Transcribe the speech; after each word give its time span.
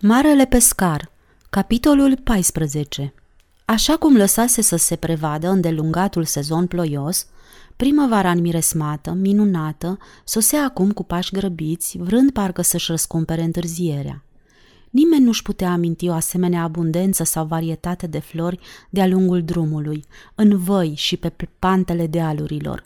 Marele 0.00 0.46
pescar, 0.46 1.10
capitolul 1.50 2.18
14 2.24 3.14
Așa 3.64 3.96
cum 3.96 4.16
lăsase 4.16 4.62
să 4.62 4.76
se 4.76 4.96
prevadă 4.96 5.48
îndelungatul 5.48 6.24
sezon 6.24 6.66
ploios, 6.66 7.26
primăvara 7.76 8.30
înmiresmată, 8.30 9.10
minunată, 9.10 9.98
sosea 10.24 10.64
acum 10.64 10.90
cu 10.90 11.04
pași 11.04 11.32
grăbiți, 11.32 11.98
vrând 12.00 12.30
parcă 12.30 12.62
să-și 12.62 12.90
răscumpere 12.90 13.42
întârzierea. 13.42 14.22
Nimeni 14.90 15.24
nu-și 15.24 15.42
putea 15.42 15.72
aminti 15.72 16.08
o 16.08 16.12
asemenea 16.12 16.62
abundență 16.62 17.24
sau 17.24 17.44
varietate 17.44 18.06
de 18.06 18.18
flori 18.18 18.58
de-a 18.90 19.06
lungul 19.06 19.42
drumului, 19.42 20.04
în 20.34 20.58
văi 20.58 20.92
și 20.96 21.16
pe 21.16 21.32
pantele 21.58 22.06
dealurilor. 22.06 22.84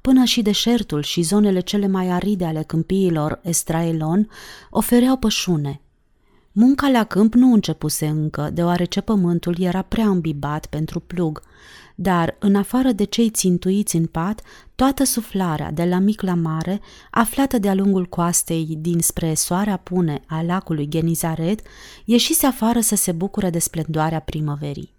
Până 0.00 0.24
și 0.24 0.42
deșertul 0.42 1.02
și 1.02 1.22
zonele 1.22 1.60
cele 1.60 1.86
mai 1.86 2.08
aride 2.08 2.44
ale 2.44 2.62
câmpiilor 2.62 3.40
Estraelon 3.42 4.28
ofereau 4.70 5.16
pășune– 5.16 5.80
Munca 6.60 6.88
la 6.88 7.04
câmp 7.04 7.34
nu 7.34 7.52
începuse 7.52 8.06
încă, 8.06 8.50
deoarece 8.52 9.00
pământul 9.00 9.56
era 9.58 9.82
prea 9.82 10.08
îmbibat 10.08 10.66
pentru 10.66 11.00
plug, 11.00 11.42
dar, 11.94 12.36
în 12.38 12.54
afară 12.54 12.92
de 12.92 13.04
cei 13.04 13.30
țintuiți 13.30 13.96
în 13.96 14.06
pat, 14.06 14.40
toată 14.74 15.04
suflarea, 15.04 15.70
de 15.70 15.84
la 15.84 15.98
mic 15.98 16.22
la 16.22 16.34
mare, 16.34 16.80
aflată 17.10 17.58
de-a 17.58 17.74
lungul 17.74 18.06
coastei 18.06 18.76
dinspre 18.80 19.34
soarea 19.34 19.76
pune 19.76 20.22
a 20.26 20.42
lacului 20.42 20.88
Genizaret, 20.88 21.60
ieșise 22.04 22.46
afară 22.46 22.80
să 22.80 22.96
se 22.96 23.12
bucure 23.12 23.50
de 23.50 23.58
splendoarea 23.58 24.20
primăverii. 24.20 24.94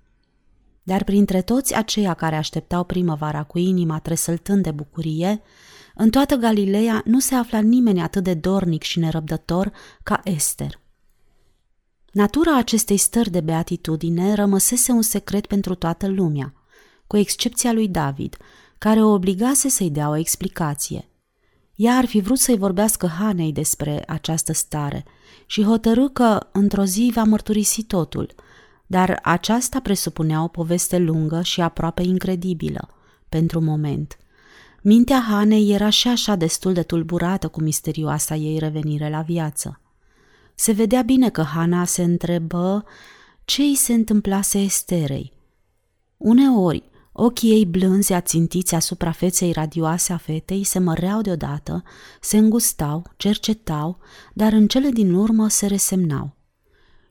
Dar 0.83 1.03
printre 1.03 1.41
toți 1.41 1.75
aceia 1.75 2.13
care 2.13 2.35
așteptau 2.35 2.83
primăvara 2.83 3.43
cu 3.43 3.57
inima 3.57 3.99
tresăltând 3.99 4.63
de 4.63 4.71
bucurie, 4.71 5.41
în 5.95 6.09
toată 6.09 6.35
Galileea 6.35 7.01
nu 7.05 7.19
se 7.19 7.35
afla 7.35 7.59
nimeni 7.59 8.01
atât 8.01 8.23
de 8.23 8.33
dornic 8.33 8.83
și 8.83 8.99
nerăbdător 8.99 9.71
ca 10.03 10.21
Ester– 10.23 10.79
Natura 12.11 12.57
acestei 12.57 12.97
stări 12.97 13.29
de 13.29 13.41
beatitudine 13.41 14.33
rămăsese 14.33 14.91
un 14.91 15.01
secret 15.01 15.45
pentru 15.45 15.75
toată 15.75 16.07
lumea, 16.07 16.53
cu 17.07 17.17
excepția 17.17 17.73
lui 17.73 17.87
David, 17.87 18.37
care 18.77 19.03
o 19.03 19.13
obligase 19.13 19.69
să-i 19.69 19.89
dea 19.89 20.09
o 20.09 20.15
explicație. 20.15 21.09
Ea 21.75 21.95
ar 21.95 22.05
fi 22.05 22.19
vrut 22.19 22.39
să-i 22.39 22.57
vorbească 22.57 23.07
Hanei 23.07 23.51
despre 23.51 24.03
această 24.07 24.53
stare 24.53 25.05
și 25.45 25.63
hotărâ 25.63 26.07
că 26.07 26.47
într-o 26.51 26.83
zi 26.83 27.11
va 27.13 27.23
mărturisi 27.23 27.83
totul, 27.83 28.35
dar 28.87 29.19
aceasta 29.23 29.79
presupunea 29.79 30.43
o 30.43 30.47
poveste 30.47 30.97
lungă 30.97 31.41
și 31.41 31.61
aproape 31.61 32.01
incredibilă, 32.01 32.89
pentru 33.29 33.61
moment. 33.61 34.17
Mintea 34.81 35.19
Hanei 35.19 35.71
era 35.71 35.89
și 35.89 36.07
așa 36.07 36.35
destul 36.35 36.73
de 36.73 36.81
tulburată 36.81 37.47
cu 37.47 37.61
misterioasa 37.61 38.35
ei 38.35 38.59
revenire 38.59 39.09
la 39.09 39.21
viață. 39.21 39.81
Se 40.59 40.71
vedea 40.71 41.01
bine 41.01 41.29
că 41.29 41.41
Hana 41.41 41.85
se 41.85 42.03
întrebă 42.03 42.85
ce 43.45 43.61
îi 43.61 43.75
se 43.75 43.93
întâmplase 43.93 44.57
Esterei. 44.57 45.33
Uneori, 46.17 46.83
ochii 47.11 47.51
ei 47.51 47.65
blânzi 47.65 48.13
ațintiți 48.13 48.75
asupra 48.75 49.11
feței 49.11 49.51
radioase 49.51 50.13
a 50.13 50.17
fetei 50.17 50.63
se 50.63 50.79
măreau 50.79 51.21
deodată, 51.21 51.83
se 52.21 52.37
îngustau, 52.37 53.03
cercetau, 53.17 53.97
dar 54.33 54.53
în 54.53 54.67
cele 54.67 54.89
din 54.89 55.13
urmă 55.13 55.49
se 55.49 55.67
resemnau. 55.67 56.35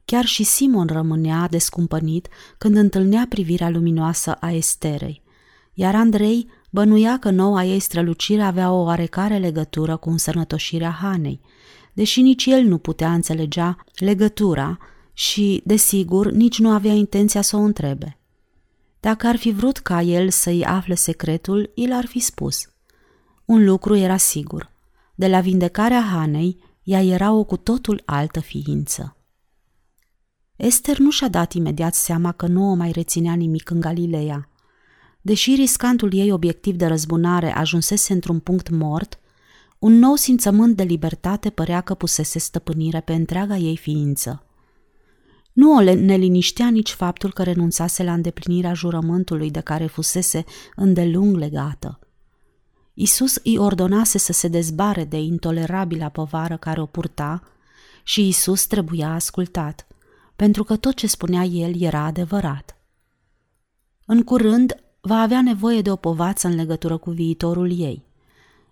Chiar 0.04 0.24
și 0.24 0.42
Simon 0.42 0.86
rămânea 0.86 1.46
descumpănit 1.50 2.28
când 2.58 2.76
întâlnea 2.76 3.26
privirea 3.28 3.68
luminoasă 3.68 4.32
a 4.32 4.50
Esterei, 4.50 5.22
iar 5.74 5.94
Andrei 5.94 6.50
bănuia 6.70 7.18
că 7.18 7.30
noua 7.30 7.64
ei 7.64 7.80
strălucire 7.80 8.42
avea 8.42 8.72
o 8.72 8.82
oarecare 8.82 9.38
legătură 9.38 9.96
cu 9.96 10.10
însănătoșirea 10.10 10.90
Hanei– 10.90 11.40
deși 11.98 12.20
nici 12.20 12.46
el 12.46 12.64
nu 12.64 12.78
putea 12.78 13.12
înțelegea 13.12 13.84
legătura 13.94 14.78
și, 15.12 15.62
desigur, 15.64 16.30
nici 16.30 16.58
nu 16.58 16.70
avea 16.70 16.92
intenția 16.92 17.42
să 17.42 17.56
o 17.56 17.58
întrebe. 17.58 18.18
Dacă 19.00 19.26
ar 19.26 19.36
fi 19.36 19.50
vrut 19.50 19.78
ca 19.78 20.02
el 20.02 20.30
să-i 20.30 20.64
afle 20.64 20.94
secretul, 20.94 21.70
el 21.74 21.92
ar 21.92 22.06
fi 22.06 22.18
spus. 22.18 22.68
Un 23.44 23.64
lucru 23.64 23.96
era 23.96 24.16
sigur. 24.16 24.70
De 25.14 25.28
la 25.28 25.40
vindecarea 25.40 26.00
Hanei, 26.00 26.58
ea 26.82 27.02
era 27.02 27.32
o 27.32 27.44
cu 27.44 27.56
totul 27.56 28.02
altă 28.04 28.40
ființă. 28.40 29.16
Esther 30.56 30.98
nu 30.98 31.10
și-a 31.10 31.28
dat 31.28 31.52
imediat 31.52 31.94
seama 31.94 32.32
că 32.32 32.46
nu 32.46 32.70
o 32.70 32.74
mai 32.74 32.90
reținea 32.90 33.34
nimic 33.34 33.70
în 33.70 33.80
Galileea. 33.80 34.48
Deși 35.20 35.54
riscantul 35.54 36.14
ei 36.14 36.32
obiectiv 36.32 36.76
de 36.76 36.86
răzbunare 36.86 37.54
ajunsese 37.54 38.12
într-un 38.12 38.38
punct 38.38 38.68
mort, 38.68 39.18
un 39.78 39.98
nou 39.98 40.14
simțământ 40.14 40.76
de 40.76 40.82
libertate 40.82 41.50
părea 41.50 41.80
că 41.80 41.94
pusese 41.94 42.38
stăpânire 42.38 43.00
pe 43.00 43.12
întreaga 43.12 43.56
ei 43.56 43.76
ființă. 43.76 44.42
Nu 45.52 45.74
o 45.74 45.80
neliniștea 45.80 46.70
nici 46.70 46.90
faptul 46.90 47.32
că 47.32 47.42
renunțase 47.42 48.02
la 48.02 48.12
îndeplinirea 48.12 48.74
jurământului 48.74 49.50
de 49.50 49.60
care 49.60 49.86
fusese 49.86 50.44
îndelung 50.76 51.36
legată. 51.36 51.98
Isus 52.94 53.36
îi 53.44 53.58
ordonase 53.58 54.18
să 54.18 54.32
se 54.32 54.48
dezbare 54.48 55.04
de 55.04 55.16
intolerabila 55.16 56.08
povară 56.08 56.56
care 56.56 56.80
o 56.80 56.86
purta 56.86 57.42
și 58.02 58.28
Isus 58.28 58.66
trebuia 58.66 59.12
ascultat, 59.12 59.86
pentru 60.36 60.64
că 60.64 60.76
tot 60.76 60.94
ce 60.94 61.06
spunea 61.06 61.42
el 61.42 61.80
era 61.80 62.00
adevărat. 62.00 62.76
În 64.06 64.22
curând 64.22 64.82
va 65.00 65.20
avea 65.20 65.42
nevoie 65.42 65.82
de 65.82 65.90
o 65.90 65.96
povață 65.96 66.46
în 66.46 66.54
legătură 66.54 66.96
cu 66.96 67.10
viitorul 67.10 67.78
ei. 67.78 68.04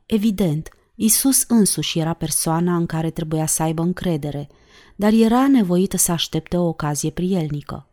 Evident, 0.07 0.69
Isus 0.99 1.45
însuși 1.49 1.99
era 1.99 2.13
persoana 2.13 2.77
în 2.77 2.87
care 2.87 3.11
trebuia 3.11 3.47
să 3.47 3.63
aibă 3.63 3.83
încredere, 3.83 4.49
dar 4.95 5.13
era 5.13 5.49
nevoită 5.49 5.97
să 5.97 6.13
aștepte 6.13 6.57
o 6.57 6.67
ocazie 6.67 7.11
prielnică. 7.11 7.87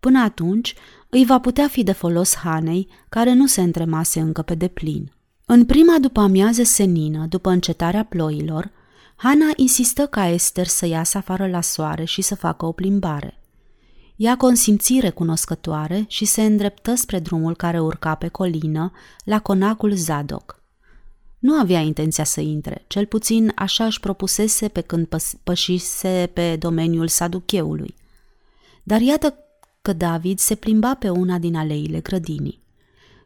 Până 0.00 0.20
atunci, 0.20 0.74
îi 1.08 1.24
va 1.24 1.40
putea 1.40 1.68
fi 1.68 1.82
de 1.82 1.92
folos 1.92 2.34
Hanei, 2.34 2.88
care 3.08 3.32
nu 3.32 3.46
se 3.46 3.60
întremase 3.60 4.20
încă 4.20 4.42
pe 4.42 4.54
deplin. 4.54 5.12
În 5.46 5.64
prima 5.64 5.98
după 5.98 6.20
amiază 6.20 6.62
senină, 6.62 7.26
după 7.28 7.50
încetarea 7.50 8.04
ploilor, 8.04 8.70
Hana 9.16 9.50
insistă 9.56 10.06
ca 10.06 10.26
Esther 10.26 10.66
să 10.66 10.86
iasă 10.86 11.18
afară 11.18 11.48
la 11.48 11.60
soare 11.60 12.04
și 12.04 12.22
să 12.22 12.34
facă 12.34 12.66
o 12.66 12.72
plimbare. 12.72 13.40
Ea 14.16 14.36
consimți 14.36 14.98
recunoscătoare 15.00 16.04
și 16.08 16.24
se 16.24 16.42
îndreptă 16.42 16.94
spre 16.94 17.18
drumul 17.18 17.56
care 17.56 17.80
urca 17.80 18.14
pe 18.14 18.28
colină, 18.28 18.92
la 19.24 19.40
conacul 19.40 19.94
Zadok. 19.94 20.59
Nu 21.40 21.54
avea 21.54 21.80
intenția 21.80 22.24
să 22.24 22.40
intre, 22.40 22.84
cel 22.86 23.06
puțin 23.06 23.52
așa 23.54 23.84
își 23.84 24.00
propusese 24.00 24.68
pe 24.68 24.80
când 24.80 25.08
pășise 25.42 26.30
pe 26.32 26.56
domeniul 26.56 27.08
saducheului. 27.08 27.94
Dar 28.82 29.00
iată 29.00 29.34
că 29.82 29.92
David 29.92 30.38
se 30.38 30.54
plimba 30.54 30.94
pe 30.94 31.08
una 31.08 31.38
din 31.38 31.54
aleile 31.54 32.00
grădinii. 32.00 32.62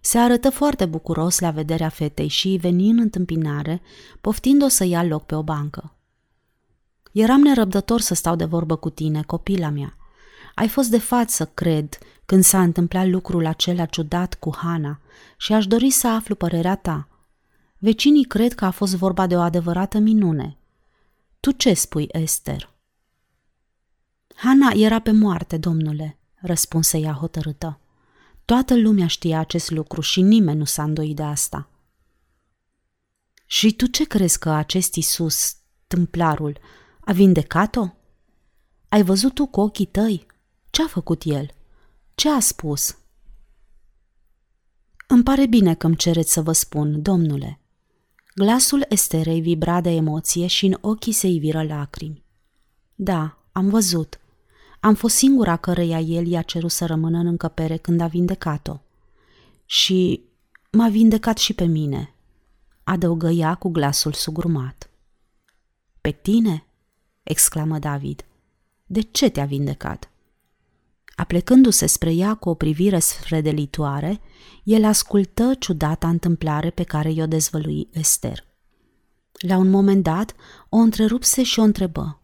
Se 0.01 0.19
arătă 0.19 0.51
foarte 0.51 0.87
bucuros 0.87 1.39
la 1.39 1.51
vederea 1.51 1.89
fetei 1.89 2.29
și 2.29 2.59
veni 2.61 2.91
în 2.91 2.99
întâmpinare, 2.99 3.83
poftind-o 4.21 4.69
să 4.69 4.85
ia 4.85 5.05
loc 5.05 5.27
pe 5.27 5.35
o 5.35 5.43
bancă. 5.43 5.95
Eram 7.13 7.41
nerăbdător 7.41 8.01
să 8.01 8.15
stau 8.15 8.37
de 8.37 8.45
vorbă 8.45 8.77
cu 8.77 8.91
tine, 8.91 9.23
copila 9.23 9.69
mea. 9.69 9.97
Ai 10.55 10.69
fost 10.69 10.91
de 10.91 10.99
față, 10.99 11.51
cred, 11.55 11.99
când 12.27 12.45
s-a 12.45 12.63
întâmplat 12.63 13.09
lucrul 13.09 13.47
acela 13.47 13.85
ciudat 13.85 14.35
cu 14.35 14.57
Hana 14.57 15.01
și 15.37 15.53
aș 15.53 15.67
dori 15.67 15.91
să 15.91 16.09
aflu 16.09 16.35
părerea 16.35 16.77
ta– 16.77 17.09
Vecinii 17.85 18.25
cred 18.25 18.55
că 18.55 18.65
a 18.65 18.71
fost 18.71 18.95
vorba 18.95 19.27
de 19.27 19.37
o 19.37 19.41
adevărată 19.41 19.99
minune. 19.99 20.59
Tu 21.41 21.51
ce 21.51 21.75
spui, 21.75 22.07
Esther? 22.13 22.73
Hana 24.35 24.71
era 24.75 24.99
pe 24.99 25.11
moarte, 25.11 25.57
domnule, 25.57 26.19
răspunse 26.35 26.99
ea 26.99 27.13
hotărâtă. 27.13 27.81
Toată 28.45 28.77
lumea 28.77 29.07
știa 29.07 29.39
acest 29.39 29.71
lucru 29.71 30.01
și 30.01 30.21
nimeni 30.21 30.59
nu 30.59 30.65
s-a 30.65 30.83
îndoit 30.83 31.17
de 31.17 31.23
asta. 31.23 31.69
Și 33.47 33.73
tu 33.73 33.87
ce 33.87 34.05
crezi 34.05 34.39
că 34.39 34.51
acest 34.51 34.95
Isus, 34.95 35.57
tâmplarul, 35.87 36.59
a 37.01 37.13
vindecat-o? 37.13 37.89
Ai 38.89 39.03
văzut 39.03 39.35
tu 39.35 39.47
cu 39.47 39.61
ochii 39.61 39.87
tăi? 39.87 40.27
Ce 40.71 40.83
a 40.83 40.87
făcut 40.87 41.23
el? 41.25 41.51
Ce 42.15 42.29
a 42.31 42.41
spus? 42.41 42.99
Îmi 45.07 45.23
pare 45.23 45.47
bine 45.47 45.75
că 45.75 45.87
îmi 45.87 45.97
cereți 45.97 46.33
să 46.33 46.43
vă 46.43 46.53
spun, 46.53 47.03
domnule, 47.03 47.59
Glasul 48.37 48.85
Esterei 48.89 49.41
vibra 49.41 49.81
de 49.81 49.91
emoție 49.91 50.47
și 50.47 50.67
în 50.67 50.79
ochii 50.81 51.13
se 51.13 51.27
iviră 51.27 51.63
lacrimi. 51.63 52.25
Da, 52.95 53.39
am 53.53 53.69
văzut. 53.69 54.21
Am 54.81 54.95
fost 54.95 55.17
singura 55.17 55.57
căreia 55.57 55.99
el 55.99 56.27
i-a 56.27 56.43
cerut 56.43 56.71
să 56.71 56.87
rămână 56.87 57.19
în 57.19 57.27
încăpere 57.27 57.77
când 57.77 58.01
a 58.01 58.07
vindecat-o. 58.07 58.81
Și 59.65 60.25
m-a 60.71 60.89
vindecat 60.89 61.39
și 61.39 61.55
pe 61.55 61.65
mine, 61.65 62.15
adăugă 62.85 63.29
ea 63.29 63.55
cu 63.55 63.69
glasul 63.69 64.13
sugrumat. 64.13 64.91
Pe 66.01 66.11
tine? 66.11 66.67
exclamă 67.23 67.79
David. 67.79 68.25
De 68.87 69.01
ce 69.01 69.31
te-a 69.31 69.45
vindecat? 69.45 70.11
Aplecându-se 71.15 71.87
spre 71.87 72.13
ea 72.13 72.35
cu 72.35 72.49
o 72.49 72.55
privire 72.55 72.99
sfredelitoare, 72.99 74.21
el 74.63 74.85
ascultă 74.85 75.55
ciudata 75.59 76.09
întâmplare 76.09 76.71
pe 76.71 76.83
care 76.83 77.13
i-o 77.13 77.27
dezvălui 77.27 77.89
Ester. 77.93 78.45
La 79.33 79.57
un 79.57 79.71
moment 79.71 80.03
dat, 80.03 80.35
o 80.69 80.77
întrerupse 80.77 81.43
și 81.43 81.59
o 81.59 81.63
întrebă. 81.63 82.23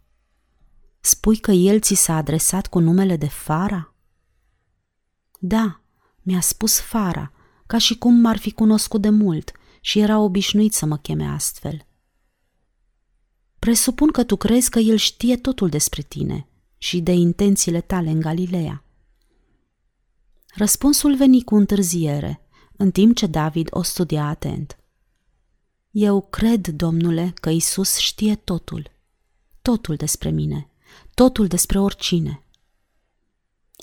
Spui 1.00 1.36
că 1.36 1.50
el 1.50 1.80
ți 1.80 1.94
s-a 1.94 2.16
adresat 2.16 2.66
cu 2.66 2.78
numele 2.78 3.16
de 3.16 3.28
Fara? 3.28 3.94
Da, 5.38 5.80
mi-a 6.22 6.40
spus 6.40 6.80
Fara, 6.80 7.32
ca 7.66 7.78
și 7.78 7.98
cum 7.98 8.14
m-ar 8.14 8.38
fi 8.38 8.52
cunoscut 8.52 9.00
de 9.00 9.08
mult 9.08 9.52
și 9.80 9.98
era 9.98 10.18
obișnuit 10.18 10.72
să 10.72 10.86
mă 10.86 10.96
cheme 10.96 11.24
astfel. 11.24 11.86
Presupun 13.58 14.10
că 14.10 14.24
tu 14.24 14.36
crezi 14.36 14.70
că 14.70 14.78
el 14.78 14.96
știe 14.96 15.36
totul 15.36 15.68
despre 15.68 16.02
tine 16.02 16.49
și 16.82 17.00
de 17.00 17.12
intențiile 17.12 17.80
tale 17.80 18.10
în 18.10 18.20
Galileea. 18.20 18.84
Răspunsul 20.54 21.16
veni 21.16 21.44
cu 21.44 21.54
întârziere, 21.54 22.40
în 22.76 22.90
timp 22.90 23.16
ce 23.16 23.26
David 23.26 23.68
o 23.70 23.82
studia 23.82 24.24
atent. 24.24 24.78
Eu 25.90 26.20
cred, 26.20 26.66
domnule, 26.66 27.32
că 27.40 27.50
Isus 27.50 27.96
știe 27.96 28.34
totul. 28.34 28.90
Totul 29.62 29.96
despre 29.96 30.30
mine. 30.30 30.70
Totul 31.14 31.46
despre 31.46 31.78
oricine. 31.78 32.42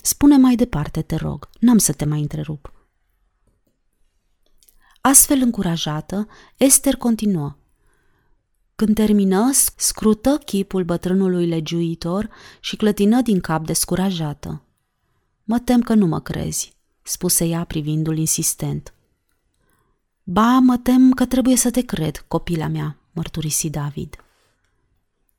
Spune 0.02 0.36
mai 0.36 0.56
departe, 0.56 1.02
te 1.02 1.16
rog, 1.16 1.50
n-am 1.60 1.78
să 1.78 1.92
te 1.92 2.04
mai 2.04 2.20
întrerup. 2.20 2.72
Astfel 5.00 5.40
încurajată, 5.40 6.28
Esther 6.56 6.96
continuă. 6.96 7.57
Când 8.78 8.94
termină, 8.94 9.50
scrută 9.76 10.40
chipul 10.44 10.84
bătrânului 10.84 11.46
legiuitor 11.46 12.30
și 12.60 12.76
clătină 12.76 13.20
din 13.20 13.40
cap 13.40 13.64
descurajată. 13.64 14.62
Mă 15.44 15.58
tem 15.58 15.80
că 15.80 15.94
nu 15.94 16.06
mă 16.06 16.20
crezi, 16.20 16.76
spuse 17.02 17.44
ea 17.44 17.64
privindu-l 17.64 18.18
insistent. 18.18 18.94
Ba, 20.22 20.58
mă 20.58 20.76
tem 20.76 21.12
că 21.12 21.26
trebuie 21.26 21.56
să 21.56 21.70
te 21.70 21.80
cred, 21.80 22.24
copila 22.28 22.68
mea, 22.68 22.96
mărturisi 23.12 23.70
David. 23.70 24.16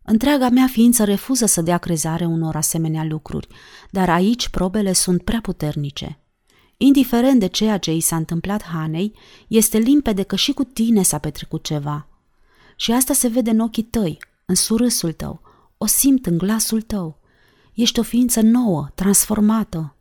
Întreaga 0.02 0.50
mea 0.50 0.68
ființă 0.68 1.04
refuză 1.04 1.46
să 1.46 1.62
dea 1.62 1.78
crezare 1.78 2.26
unor 2.26 2.56
asemenea 2.56 3.04
lucruri, 3.04 3.48
dar 3.90 4.10
aici 4.10 4.50
probele 4.50 4.94
sunt 4.94 5.24
prea 5.24 5.42
puternice. 5.42 6.20
Indiferent 6.78 7.40
de 7.40 7.48
ceea 7.48 7.78
ce 7.78 7.94
i 7.94 8.00
s-a 8.00 8.16
întâmplat 8.16 8.64
Hanei, 8.64 9.14
este 9.48 9.78
limpede 9.78 10.24
că 10.24 10.36
și 10.36 10.54
cu 10.54 10.64
tine 10.64 11.02
s-a 11.02 11.18
petrecut 11.18 11.64
ceva. 11.64 12.04
Și 12.82 12.92
asta 12.92 13.14
se 13.14 13.28
vede 13.28 13.50
în 13.50 13.60
ochii 13.60 13.84
tăi, 13.84 14.18
în 14.46 14.56
surâsul 14.56 15.12
tău, 15.12 15.42
o 15.78 15.86
simt 15.86 16.26
în 16.26 16.38
glasul 16.38 16.82
tău. 16.82 17.20
Ești 17.74 18.00
o 18.00 18.04
ființă 18.04 18.42
nouă, 18.42 18.90
transformată. 18.96 19.96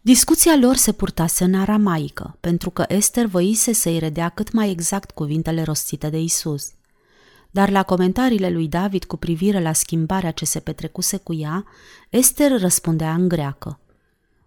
Discuția 0.00 0.56
lor 0.56 0.76
se 0.76 0.92
purtase 0.92 1.44
în 1.44 1.54
aramaică, 1.54 2.36
pentru 2.40 2.70
că 2.70 2.84
Esther 2.88 3.26
voise 3.26 3.72
să-i 3.72 3.98
redea 3.98 4.28
cât 4.28 4.52
mai 4.52 4.70
exact 4.70 5.10
cuvintele 5.10 5.62
rostite 5.62 6.10
de 6.10 6.18
Isus. 6.18 6.70
Dar 7.50 7.70
la 7.70 7.82
comentariile 7.82 8.50
lui 8.50 8.68
David 8.68 9.04
cu 9.04 9.16
privire 9.16 9.62
la 9.62 9.72
schimbarea 9.72 10.30
ce 10.30 10.44
se 10.44 10.60
petrecuse 10.60 11.16
cu 11.16 11.34
ea, 11.34 11.64
Esther 12.10 12.60
răspundea 12.60 13.14
în 13.14 13.28
greacă. 13.28 13.80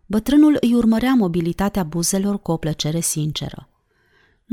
Bătrânul 0.06 0.58
îi 0.60 0.74
urmărea 0.74 1.14
mobilitatea 1.14 1.84
buzelor 1.84 2.42
cu 2.42 2.52
o 2.52 2.58
plăcere 2.58 3.00
sinceră. 3.00 3.68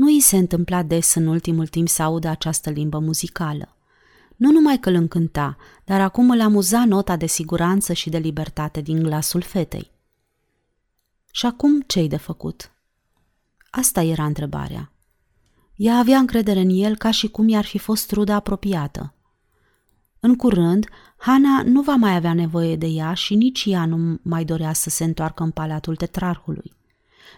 Nu 0.01 0.07
îi 0.07 0.19
se 0.19 0.37
întâmpla 0.37 0.83
des 0.83 1.13
în 1.15 1.27
ultimul 1.27 1.67
timp 1.67 1.87
să 1.87 2.03
audă 2.03 2.27
această 2.27 2.69
limbă 2.69 2.99
muzicală. 2.99 3.77
Nu 4.35 4.51
numai 4.51 4.79
că 4.79 4.89
îl 4.89 4.95
încânta, 4.95 5.57
dar 5.85 6.01
acum 6.01 6.29
îl 6.29 6.41
amuza 6.41 6.85
nota 6.85 7.15
de 7.15 7.25
siguranță 7.25 7.93
și 7.93 8.09
de 8.09 8.17
libertate 8.17 8.81
din 8.81 9.03
glasul 9.03 9.41
fetei. 9.41 9.91
Și 11.31 11.45
acum 11.45 11.81
ce-i 11.81 12.07
de 12.07 12.17
făcut? 12.17 12.71
Asta 13.69 14.01
era 14.01 14.25
întrebarea. 14.25 14.91
Ea 15.75 15.97
avea 15.97 16.17
încredere 16.17 16.59
în 16.59 16.69
el 16.69 16.97
ca 16.97 17.11
și 17.11 17.27
cum 17.27 17.47
i-ar 17.47 17.65
fi 17.65 17.77
fost 17.77 18.11
rudă 18.11 18.31
apropiată. 18.31 19.13
În 20.19 20.35
curând, 20.35 20.85
Hana 21.17 21.63
nu 21.63 21.81
va 21.81 21.95
mai 21.95 22.15
avea 22.15 22.33
nevoie 22.33 22.75
de 22.75 22.87
ea 22.87 23.13
și 23.13 23.35
nici 23.35 23.65
ea 23.67 23.85
nu 23.85 24.19
mai 24.21 24.45
dorea 24.45 24.73
să 24.73 24.89
se 24.89 25.03
întoarcă 25.03 25.43
în 25.43 25.51
palatul 25.51 25.95
tetrarhului. 25.95 26.73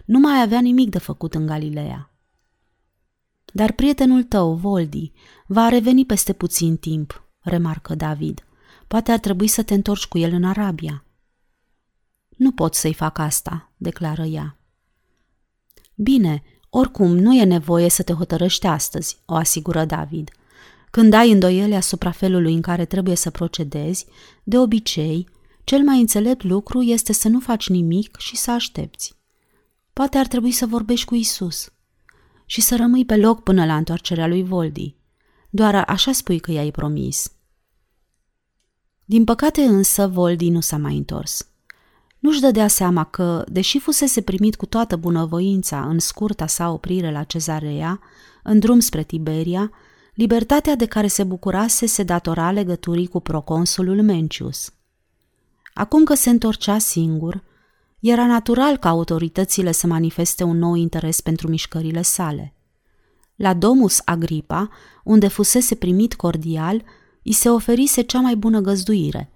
Nu 0.06 0.20
mai 0.20 0.42
avea 0.42 0.60
nimic 0.60 0.90
de 0.90 1.00
făcut 1.00 1.34
în 1.34 1.46
Galileea. 1.46 2.08
Dar 3.54 3.72
prietenul 3.72 4.24
tău, 4.24 4.54
Voldi, 4.54 5.12
va 5.48 5.70
reveni 5.70 6.06
peste 6.06 6.34
puțin 6.34 6.78
timp, 6.78 7.28
remarcă 7.40 7.96
David. 7.96 8.46
Poate 8.88 9.12
ar 9.12 9.20
trebui 9.20 9.48
să 9.48 9.64
te 9.64 9.74
întorci 9.74 10.06
cu 10.06 10.18
el 10.18 10.34
în 10.34 10.44
Arabia. 10.44 11.06
Nu 12.30 12.52
pot 12.52 12.74
să-i 12.74 12.94
fac 12.94 13.18
asta, 13.18 13.72
declară 13.78 14.24
ea. 14.24 14.58
Bine, 15.96 16.44
oricum 16.70 17.18
nu 17.18 17.34
e 17.34 17.44
nevoie 17.44 17.90
să 17.90 18.04
te 18.04 18.14
hotărăști 18.14 18.68
astăzi, 18.68 19.18
o 19.26 19.36
asigură 19.36 19.86
David– 19.86 20.30
când 20.94 21.14
ai 21.14 21.32
îndoiele 21.32 21.76
asupra 21.76 22.12
felului 22.12 22.54
în 22.54 22.62
care 22.62 22.86
trebuie 22.86 23.16
să 23.16 23.30
procedezi, 23.30 24.06
de 24.44 24.58
obicei, 24.58 25.28
cel 25.64 25.84
mai 25.84 26.00
înțelept 26.00 26.44
lucru 26.44 26.82
este 26.82 27.14
să 27.14 27.28
nu 27.28 27.40
faci 27.40 27.70
nimic 27.70 28.18
și 28.18 28.36
să 28.36 28.52
aștepți. 28.52 29.16
Poate 29.94 30.18
ar 30.18 30.28
trebui 30.28 30.52
să 30.52 30.66
vorbești 30.66 31.06
cu 31.06 31.16
Isus 31.16 31.74
și 32.54 32.62
să 32.62 32.76
rămâi 32.76 33.06
pe 33.06 33.18
loc 33.18 33.44
până 33.44 33.66
la 33.66 33.76
întoarcerea 33.76 34.28
lui 34.28 34.44
Voldi. 34.44 34.96
Doar 35.50 35.76
așa 35.76 36.12
spui 36.12 36.40
că 36.40 36.52
i-ai 36.52 36.72
promis. 36.72 37.32
Din 39.06 39.24
păcate 39.24 39.62
însă, 39.62 40.08
Voldi 40.08 40.50
nu 40.50 40.60
s-a 40.60 40.78
mai 40.78 40.98
întors. 40.98 41.48
Nu-și 42.20 42.42
dădea 42.42 42.68
seama 42.68 43.04
că, 43.04 43.46
deși 43.48 43.80
fusese 43.80 44.22
primit 44.22 44.56
cu 44.56 44.66
toată 44.66 44.96
bunăvoința 44.96 45.86
în 45.86 46.00
scurta 46.00 46.48
sa 46.48 46.70
oprire 46.70 47.12
la 47.12 47.24
cezarea, 47.24 48.00
în 48.44 48.60
drum 48.60 48.80
spre 48.80 49.04
Tiberia, 49.04 49.72
libertatea 50.14 50.76
de 50.76 50.86
care 50.86 51.08
se 51.08 51.24
bucurase 51.24 51.86
se 51.86 52.04
datora 52.04 52.52
legăturii 52.52 53.08
cu 53.08 53.20
proconsulul 53.20 54.02
Mencius. 54.02 54.74
Acum 55.74 56.04
că 56.04 56.14
se 56.14 56.30
întorcea 56.30 56.78
singur, 56.78 57.44
era 58.12 58.26
natural 58.26 58.78
ca 58.78 58.90
autoritățile 58.90 59.72
să 59.72 59.88
manifeste 59.88 60.44
un 60.44 60.58
nou 60.58 60.76
interes 60.76 61.22
pentru 61.22 61.50
mișcările 61.50 62.02
sale. 62.02 62.54
La 63.36 63.54
Domus 63.54 64.02
Agripa, 64.06 64.70
unde 65.04 65.28
fusese 65.28 65.76
primit 65.76 66.14
cordial, 66.14 66.84
îi 67.24 67.32
se 67.32 67.50
oferise 67.50 68.02
cea 68.02 68.20
mai 68.20 68.36
bună 68.36 68.60
găzduire, 68.60 69.32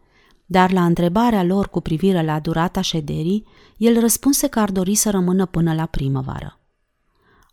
dar 0.45 0.71
la 0.71 0.85
întrebarea 0.85 1.43
lor 1.43 1.69
cu 1.69 1.81
privire 1.81 2.23
la 2.23 2.39
durata 2.39 2.81
șederii, 2.81 3.45
el 3.77 3.99
răspunse 3.99 4.47
că 4.47 4.59
ar 4.59 4.71
dori 4.71 4.95
să 4.95 5.09
rămână 5.09 5.45
până 5.45 5.73
la 5.73 5.85
primăvară. 5.85 6.59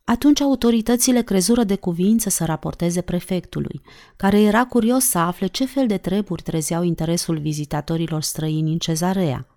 Atunci 0.05 0.41
autoritățile 0.41 1.23
crezură 1.23 1.65
de 1.65 1.77
cuvință 1.77 2.29
să 2.29 2.45
raporteze 2.45 3.01
prefectului, 3.01 3.81
care 4.17 4.41
era 4.41 4.65
curios 4.65 5.05
să 5.05 5.19
afle 5.19 5.47
ce 5.47 5.65
fel 5.65 5.87
de 5.87 5.97
treburi 5.97 6.43
trezeau 6.43 6.83
interesul 6.83 7.39
vizitatorilor 7.39 8.23
străini 8.23 8.73
în 8.73 8.79
cezarea. 8.79 9.54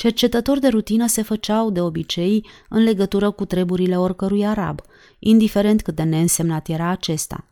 Cercetători 0.00 0.60
de 0.60 0.68
rutină 0.68 1.06
se 1.06 1.22
făceau 1.22 1.70
de 1.70 1.80
obicei 1.80 2.46
în 2.68 2.82
legătură 2.82 3.30
cu 3.30 3.44
treburile 3.44 3.98
oricărui 3.98 4.46
arab, 4.46 4.80
indiferent 5.18 5.82
cât 5.82 5.94
de 5.94 6.02
neînsemnat 6.02 6.68
era 6.68 6.88
acesta. 6.88 7.44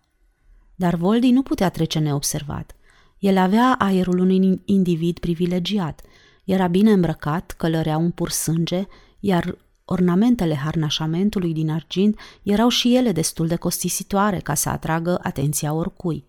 Dar 0.74 0.94
Voldi 0.94 1.30
nu 1.30 1.42
putea 1.42 1.68
trece 1.68 1.98
neobservat. 1.98 2.76
El 3.18 3.36
avea 3.36 3.74
aerul 3.78 4.18
unui 4.18 4.62
individ 4.64 5.18
privilegiat, 5.18 6.02
era 6.44 6.66
bine 6.66 6.92
îmbrăcat, 6.92 7.54
călărea 7.58 7.96
un 7.96 8.10
pur 8.10 8.30
sânge, 8.30 8.86
iar 9.20 9.58
Ornamentele 9.84 10.54
harnașamentului 10.54 11.52
din 11.52 11.70
argint 11.70 12.18
erau 12.42 12.68
și 12.68 12.96
ele 12.96 13.12
destul 13.12 13.46
de 13.46 13.56
costisitoare 13.56 14.38
ca 14.38 14.54
să 14.54 14.68
atragă 14.68 15.18
atenția 15.22 15.72
oricui. 15.72 16.24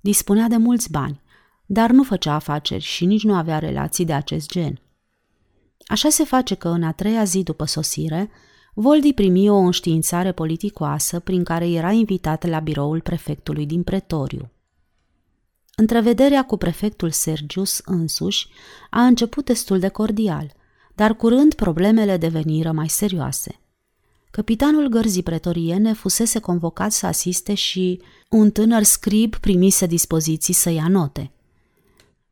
Dispunea 0.00 0.48
de 0.48 0.56
mulți 0.56 0.90
bani, 0.90 1.20
dar 1.66 1.90
nu 1.90 2.02
făcea 2.02 2.34
afaceri 2.34 2.82
și 2.82 3.04
nici 3.04 3.24
nu 3.24 3.34
avea 3.34 3.58
relații 3.58 4.04
de 4.04 4.12
acest 4.12 4.50
gen. 4.50 4.78
Așa 5.86 6.08
se 6.08 6.24
face 6.24 6.54
că 6.54 6.68
în 6.68 6.82
a 6.82 6.92
treia 6.92 7.24
zi 7.24 7.42
după 7.42 7.64
sosire, 7.64 8.30
Voldi 8.74 9.12
primi 9.12 9.48
o 9.48 9.56
înștiințare 9.56 10.32
politicoasă 10.32 11.20
prin 11.20 11.44
care 11.44 11.70
era 11.70 11.90
invitat 11.90 12.46
la 12.46 12.60
biroul 12.60 13.00
prefectului 13.00 13.66
din 13.66 13.82
Pretoriu. 13.82 14.50
Întrevederea 15.76 16.44
cu 16.44 16.56
prefectul 16.56 17.10
Sergius 17.10 17.80
însuși 17.84 18.48
a 18.90 19.02
început 19.04 19.44
destul 19.44 19.78
de 19.78 19.88
cordial– 19.88 20.52
dar 20.94 21.16
curând 21.16 21.54
problemele 21.54 22.16
deveniră 22.16 22.72
mai 22.72 22.88
serioase. 22.88 23.58
Capitanul 24.30 24.88
gărzii 24.88 25.22
pretoriene 25.22 25.92
fusese 25.92 26.38
convocat 26.38 26.92
să 26.92 27.06
asiste 27.06 27.54
și 27.54 28.00
un 28.28 28.50
tânăr 28.50 28.82
scrib 28.82 29.36
primise 29.36 29.86
dispoziții 29.86 30.54
să 30.54 30.70
ia 30.70 30.88
note. 30.88 31.30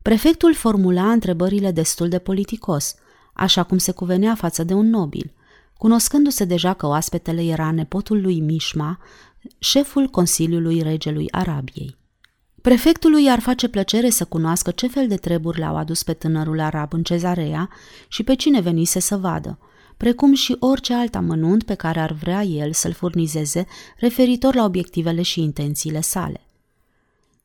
Prefectul 0.01 0.53
formula 0.53 1.11
întrebările 1.11 1.71
destul 1.71 2.09
de 2.09 2.19
politicos, 2.19 2.95
așa 3.33 3.63
cum 3.63 3.77
se 3.77 3.91
cuvenea 3.91 4.35
față 4.35 4.63
de 4.63 4.73
un 4.73 4.89
nobil, 4.89 5.31
cunoscându-se 5.77 6.45
deja 6.45 6.73
că 6.73 6.87
oaspetele 6.87 7.43
era 7.43 7.71
nepotul 7.71 8.21
lui 8.21 8.39
Mișma, 8.39 8.99
șeful 9.59 10.07
Consiliului 10.07 10.81
Regelui 10.81 11.31
Arabiei. 11.31 11.95
Prefectului 12.61 13.29
ar 13.29 13.39
face 13.39 13.67
plăcere 13.67 14.09
să 14.09 14.25
cunoască 14.25 14.71
ce 14.71 14.87
fel 14.87 15.07
de 15.07 15.15
treburi 15.15 15.59
l-au 15.59 15.75
adus 15.75 16.03
pe 16.03 16.13
tânărul 16.13 16.59
arab 16.59 16.93
în 16.93 17.03
cezarea 17.03 17.69
și 18.07 18.23
pe 18.23 18.35
cine 18.35 18.61
venise 18.61 18.99
să 18.99 19.17
vadă, 19.17 19.59
precum 19.97 20.33
și 20.33 20.55
orice 20.59 20.93
alt 20.93 21.15
amănunt 21.15 21.63
pe 21.63 21.73
care 21.73 21.99
ar 21.99 22.11
vrea 22.11 22.43
el 22.43 22.73
să-l 22.73 22.91
furnizeze 22.93 23.65
referitor 23.97 24.55
la 24.55 24.63
obiectivele 24.63 25.21
și 25.21 25.41
intențiile 25.41 26.01
sale. 26.01 26.41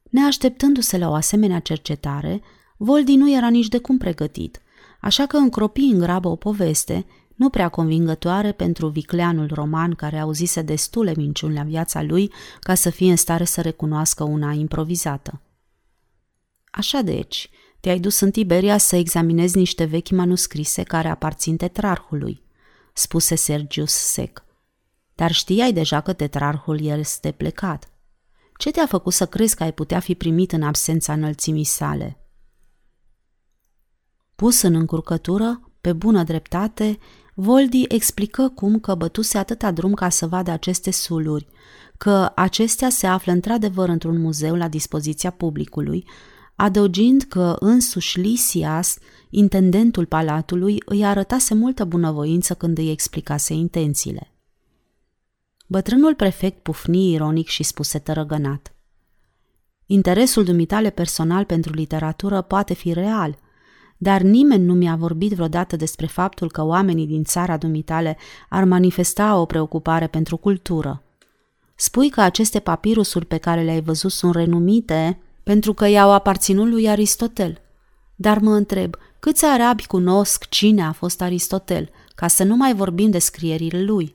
Neașteptându-se 0.03 0.99
la 0.99 1.09
o 1.09 1.15
asemenea 1.15 1.59
cercetare, 1.59 2.43
Voldi 2.77 3.17
nu 3.17 3.37
era 3.37 3.49
nici 3.49 3.69
de 3.69 3.79
cum 3.79 3.99
pregătit, 3.99 4.61
așa 5.01 5.27
că 5.27 5.37
încropi 5.37 5.81
în 5.81 5.99
grabă 5.99 6.29
o 6.29 6.37
poveste, 6.37 7.07
nu 7.35 7.51
prea 7.51 7.69
convingătoare 7.69 8.53
pentru 8.53 8.89
vicleanul 8.89 9.51
roman 9.55 9.95
care 9.95 10.19
auzise 10.19 10.63
destule 10.63 11.13
minciuni 11.17 11.55
la 11.55 11.63
viața 11.63 12.03
lui 12.03 12.33
ca 12.61 12.75
să 12.75 12.91
fie 12.91 13.11
în 13.11 13.17
stare 13.17 13.45
să 13.45 13.61
recunoască 13.61 14.25
una 14.25 14.53
improvizată. 14.53 15.41
Așa 16.71 17.01
deci, 17.01 17.51
te-ai 17.81 17.99
dus 17.99 18.21
în 18.21 18.31
Tiberia 18.31 18.79
să 18.79 18.97
examinezi 18.97 19.57
niște 19.57 19.85
vechi 19.85 20.11
manuscrise 20.11 20.83
care 20.83 21.09
aparțin 21.09 21.57
tetrarhului, 21.57 22.43
spuse 22.93 23.35
Sergius 23.35 23.93
sec. 23.93 24.45
Dar 25.15 25.33
știai 25.33 25.73
deja 25.73 26.01
că 26.01 26.13
tetrarhul 26.13 26.85
este 26.85 27.31
plecat. 27.31 27.91
Ce 28.57 28.71
te-a 28.71 28.87
făcut 28.87 29.13
să 29.13 29.27
crezi 29.27 29.57
că 29.57 29.63
ai 29.63 29.73
putea 29.73 30.01
fi 30.01 30.15
primit 30.15 30.53
în 30.53 30.63
absența 30.63 31.13
înălțimii 31.13 31.65
sale? 31.65 32.19
Pus 34.39 34.63
în 34.63 34.75
încurcătură, 34.75 35.71
pe 35.81 35.93
bună 35.93 36.23
dreptate, 36.23 36.99
Voldi 37.35 37.85
explică 37.89 38.49
cum 38.55 38.81
că 38.81 38.95
bătuse 38.95 39.39
atâta 39.39 39.71
drum 39.71 39.95
ca 39.95 40.09
să 40.09 40.27
vadă 40.27 40.51
aceste 40.51 40.91
suluri, 40.91 41.47
că 41.97 42.33
acestea 42.35 42.89
se 42.91 43.07
află 43.07 43.33
într-adevăr 43.33 43.89
într-un 43.89 44.21
muzeu 44.21 44.55
la 44.55 44.69
dispoziția 44.69 45.31
publicului, 45.31 46.05
adăugind 46.55 47.23
că 47.23 47.57
însuși 47.61 48.21
Lisias, 48.21 48.99
intendentul 49.31 50.07
palatului, 50.07 50.83
îi 50.85 51.05
arătase 51.05 51.55
multă 51.55 51.85
bunăvoință 51.85 52.55
când 52.55 52.79
îi 52.79 52.91
explicase 52.91 53.55
intențiile. 53.55 54.35
Bătrânul 55.67 56.15
prefect 56.15 56.63
pufni 56.63 57.13
ironic 57.13 57.49
și 57.49 57.63
spuse 57.63 57.99
tărăgănat. 57.99 58.75
Interesul 59.87 60.45
dumitale 60.45 60.91
personal 60.91 61.45
pentru 61.45 61.73
literatură 61.73 62.43
poate 62.43 62.75
fi 62.75 62.93
real, 62.93 63.39
dar 63.99 64.21
nimeni 64.21 64.65
nu 64.65 64.75
mi-a 64.75 64.97
vorbit 64.97 65.33
vreodată 65.33 65.77
despre 65.77 66.07
faptul 66.07 66.51
că 66.51 66.63
oamenii 66.65 67.07
din 67.07 67.25
țara 67.25 67.57
dumitale 67.57 68.17
ar 68.49 68.65
manifesta 68.65 69.37
o 69.37 69.45
preocupare 69.45 70.07
pentru 70.07 70.37
cultură. 70.37 71.03
Spui 71.75 72.09
că 72.09 72.21
aceste 72.21 72.59
papirusuri 72.59 73.27
pe 73.27 73.37
care 73.37 73.63
le-ai 73.63 73.83
văzut 73.83 74.11
sunt 74.11 74.35
renumite 74.35 75.19
pentru 75.43 75.73
că 75.73 75.87
i-au 75.87 76.13
aparținut 76.13 76.69
lui 76.69 76.89
Aristotel. 76.89 77.61
Dar 78.17 78.39
mă 78.39 78.55
întreb, 78.55 78.95
câți 79.19 79.45
arabi 79.45 79.87
cunosc 79.87 80.49
cine 80.49 80.83
a 80.83 80.93
fost 80.93 81.23
Aristotel, 81.23 81.91
ca 82.15 82.27
să 82.27 82.45
nu 82.45 82.57
mai 82.57 82.75
vorbim 82.75 83.11
de 83.11 83.19
scrierile 83.19 83.83
lui? 83.83 84.13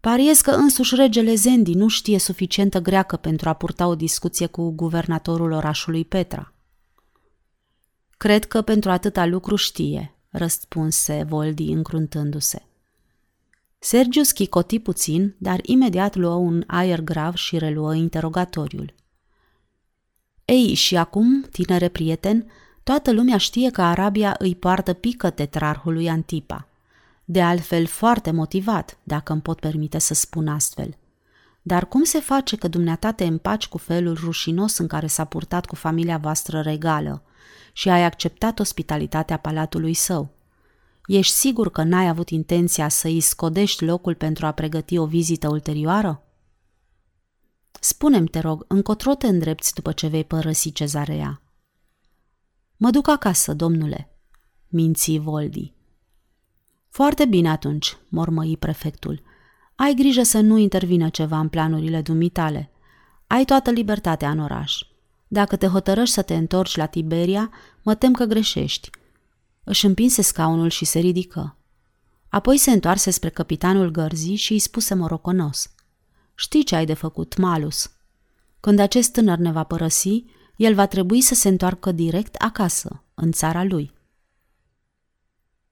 Pariez 0.00 0.40
că 0.40 0.50
însuși 0.50 0.94
regele 0.94 1.34
Zendi 1.34 1.74
nu 1.74 1.88
știe 1.88 2.18
suficientă 2.18 2.80
greacă 2.80 3.16
pentru 3.16 3.48
a 3.48 3.52
purta 3.52 3.86
o 3.86 3.94
discuție 3.94 4.46
cu 4.46 4.70
guvernatorul 4.70 5.52
orașului 5.52 6.04
Petra. 6.04 6.52
Cred 8.20 8.44
că 8.44 8.62
pentru 8.62 8.90
atâta 8.90 9.26
lucru 9.26 9.56
știe, 9.56 10.14
răspunse 10.28 11.24
Voldi 11.28 11.72
încruntându-se. 11.72 12.62
Sergiu 13.78 14.22
schicoti 14.22 14.78
puțin, 14.78 15.34
dar 15.38 15.58
imediat 15.62 16.14
luă 16.14 16.34
un 16.34 16.64
aer 16.66 17.00
grav 17.00 17.34
și 17.34 17.58
reluă 17.58 17.94
interogatoriul. 17.94 18.94
Ei, 20.44 20.74
și 20.74 20.96
acum, 20.96 21.42
tinere 21.42 21.88
prieten, 21.88 22.50
toată 22.82 23.12
lumea 23.12 23.36
știe 23.36 23.70
că 23.70 23.82
Arabia 23.82 24.34
îi 24.38 24.54
poartă 24.54 24.92
pică 24.92 25.30
tetrarhului 25.30 26.08
Antipa. 26.08 26.68
De 27.24 27.42
altfel, 27.42 27.86
foarte 27.86 28.30
motivat, 28.30 28.98
dacă 29.02 29.32
îmi 29.32 29.42
pot 29.42 29.60
permite 29.60 29.98
să 29.98 30.14
spun 30.14 30.48
astfel. 30.48 30.96
Dar 31.62 31.88
cum 31.88 32.02
se 32.02 32.20
face 32.20 32.56
că 32.56 32.68
dumneata 32.68 33.12
te 33.12 33.24
împaci 33.24 33.68
cu 33.68 33.78
felul 33.78 34.14
rușinos 34.14 34.78
în 34.78 34.86
care 34.86 35.06
s-a 35.06 35.24
purtat 35.24 35.66
cu 35.66 35.74
familia 35.74 36.18
voastră 36.18 36.60
regală 36.60 37.24
și 37.80 37.88
ai 37.88 38.04
acceptat 38.04 38.58
ospitalitatea 38.58 39.36
palatului 39.36 39.94
său? 39.94 40.30
Ești 41.06 41.34
sigur 41.34 41.70
că 41.70 41.82
n-ai 41.82 42.08
avut 42.08 42.28
intenția 42.28 42.88
să 42.88 43.06
îi 43.06 43.20
scodești 43.20 43.84
locul 43.84 44.14
pentru 44.14 44.46
a 44.46 44.52
pregăti 44.52 44.98
o 44.98 45.06
vizită 45.06 45.48
ulterioară? 45.48 46.22
Spune-mi, 47.80 48.28
te 48.28 48.38
rog, 48.38 48.64
încotro 48.68 49.14
te 49.14 49.26
îndrepți 49.26 49.74
după 49.74 49.92
ce 49.92 50.06
vei 50.06 50.24
părăsi 50.24 50.72
cezarea? 50.72 51.42
Mă 52.76 52.90
duc 52.90 53.08
acasă, 53.08 53.54
domnule, 53.54 54.12
minții 54.68 55.18
Voldi. 55.18 55.74
Foarte 56.88 57.24
bine 57.24 57.50
atunci, 57.50 57.96
mormăi 58.08 58.56
prefectul. 58.56 59.22
Ai 59.74 59.94
grijă 59.94 60.22
să 60.22 60.40
nu 60.40 60.56
intervină 60.56 61.08
ceva 61.08 61.38
în 61.38 61.48
planurile 61.48 62.02
dumitale. 62.02 62.70
Ai 63.26 63.44
toată 63.44 63.70
libertatea 63.70 64.30
în 64.30 64.38
oraș. 64.38 64.82
Dacă 65.32 65.56
te 65.56 65.66
hotărăști 65.66 66.14
să 66.14 66.22
te 66.22 66.34
întorci 66.34 66.76
la 66.76 66.86
Tiberia, 66.86 67.50
mă 67.82 67.94
tem 67.94 68.12
că 68.12 68.24
greșești. 68.24 68.90
Își 69.64 69.86
împinse 69.86 70.22
scaunul 70.22 70.68
și 70.68 70.84
se 70.84 70.98
ridică. 70.98 71.56
Apoi 72.28 72.56
se 72.56 72.70
întoarse 72.70 73.10
spre 73.10 73.28
capitanul 73.28 73.90
gărzii 73.90 74.36
și 74.36 74.52
îi 74.52 74.58
spuse 74.58 74.94
moroconos. 74.94 75.70
Știi 76.34 76.64
ce 76.64 76.76
ai 76.76 76.86
de 76.86 76.94
făcut, 76.94 77.36
Malus. 77.36 77.90
Când 78.60 78.78
acest 78.78 79.12
tânăr 79.12 79.38
ne 79.38 79.52
va 79.52 79.64
părăsi, 79.64 80.24
el 80.56 80.74
va 80.74 80.86
trebui 80.86 81.20
să 81.20 81.34
se 81.34 81.48
întoarcă 81.48 81.92
direct 81.92 82.34
acasă, 82.34 83.02
în 83.14 83.32
țara 83.32 83.64
lui. 83.64 83.92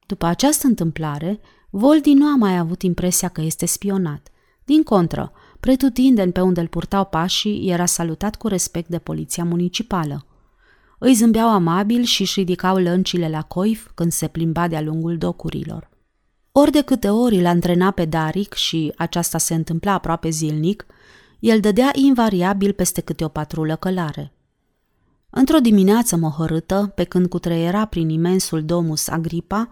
După 0.07 0.27
această 0.27 0.67
întâmplare, 0.67 1.41
Voldi 1.71 2.13
nu 2.13 2.27
a 2.27 2.37
mai 2.37 2.57
avut 2.57 2.83
impresia 2.83 3.29
că 3.29 3.41
este 3.41 3.67
spionat. 3.67 4.29
Din 4.65 4.83
contră, 4.83 5.33
pretutindeni 5.61 6.33
pe 6.33 6.41
unde 6.41 6.61
îl 6.61 6.67
purtau 6.67 7.05
pașii, 7.05 7.71
era 7.71 7.87
salutat 7.87 8.37
cu 8.37 8.49
respect 8.49 8.89
de 8.89 8.99
poliția 8.99 9.45
municipală. 9.45 10.27
Îi 10.99 11.15
zâmbeau 11.15 11.49
amabil 11.49 12.03
și 12.03 12.21
își 12.21 12.39
ridicau 12.39 12.77
lăncile 12.77 13.29
la 13.29 13.43
coif 13.43 13.91
când 13.95 14.13
se 14.13 14.27
plimba 14.29 14.69
de-a 14.69 14.81
lungul 14.81 15.19
docurilor. 15.19 15.91
Ori 16.53 16.71
de 16.71 16.81
câte 16.81 17.09
ori 17.09 17.37
îl 17.37 17.47
antrena 17.47 17.91
pe 17.91 18.05
Daric 18.05 18.53
și 18.53 18.93
aceasta 18.97 19.39
se 19.39 19.55
întâmpla 19.55 19.93
aproape 19.93 20.29
zilnic, 20.29 20.87
el 21.39 21.61
dădea 21.61 21.91
invariabil 21.95 22.73
peste 22.73 23.01
câte 23.01 23.25
o 23.25 23.29
patrulă 23.29 23.77
călare. 23.77 24.33
Într-o 25.31 25.59
dimineață 25.59 26.17
mohărâtă, 26.17 26.93
pe 26.95 27.05
când 27.05 27.27
cutreiera 27.27 27.85
prin 27.85 28.09
imensul 28.09 28.65
domus 28.65 29.09
Agripa, 29.09 29.69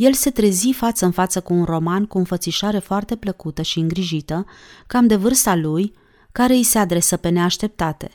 el 0.00 0.12
se 0.12 0.30
trezi 0.30 0.72
față 0.72 1.04
în 1.04 1.10
față 1.10 1.40
cu 1.40 1.52
un 1.52 1.64
roman 1.64 2.06
cu 2.06 2.18
înfățișare 2.18 2.78
foarte 2.78 3.16
plăcută 3.16 3.62
și 3.62 3.78
îngrijită, 3.78 4.46
cam 4.86 5.06
de 5.06 5.16
vârsta 5.16 5.54
lui, 5.54 5.94
care 6.32 6.54
îi 6.54 6.62
se 6.62 6.78
adresă 6.78 7.16
pe 7.16 7.28
neașteptate. 7.28 8.10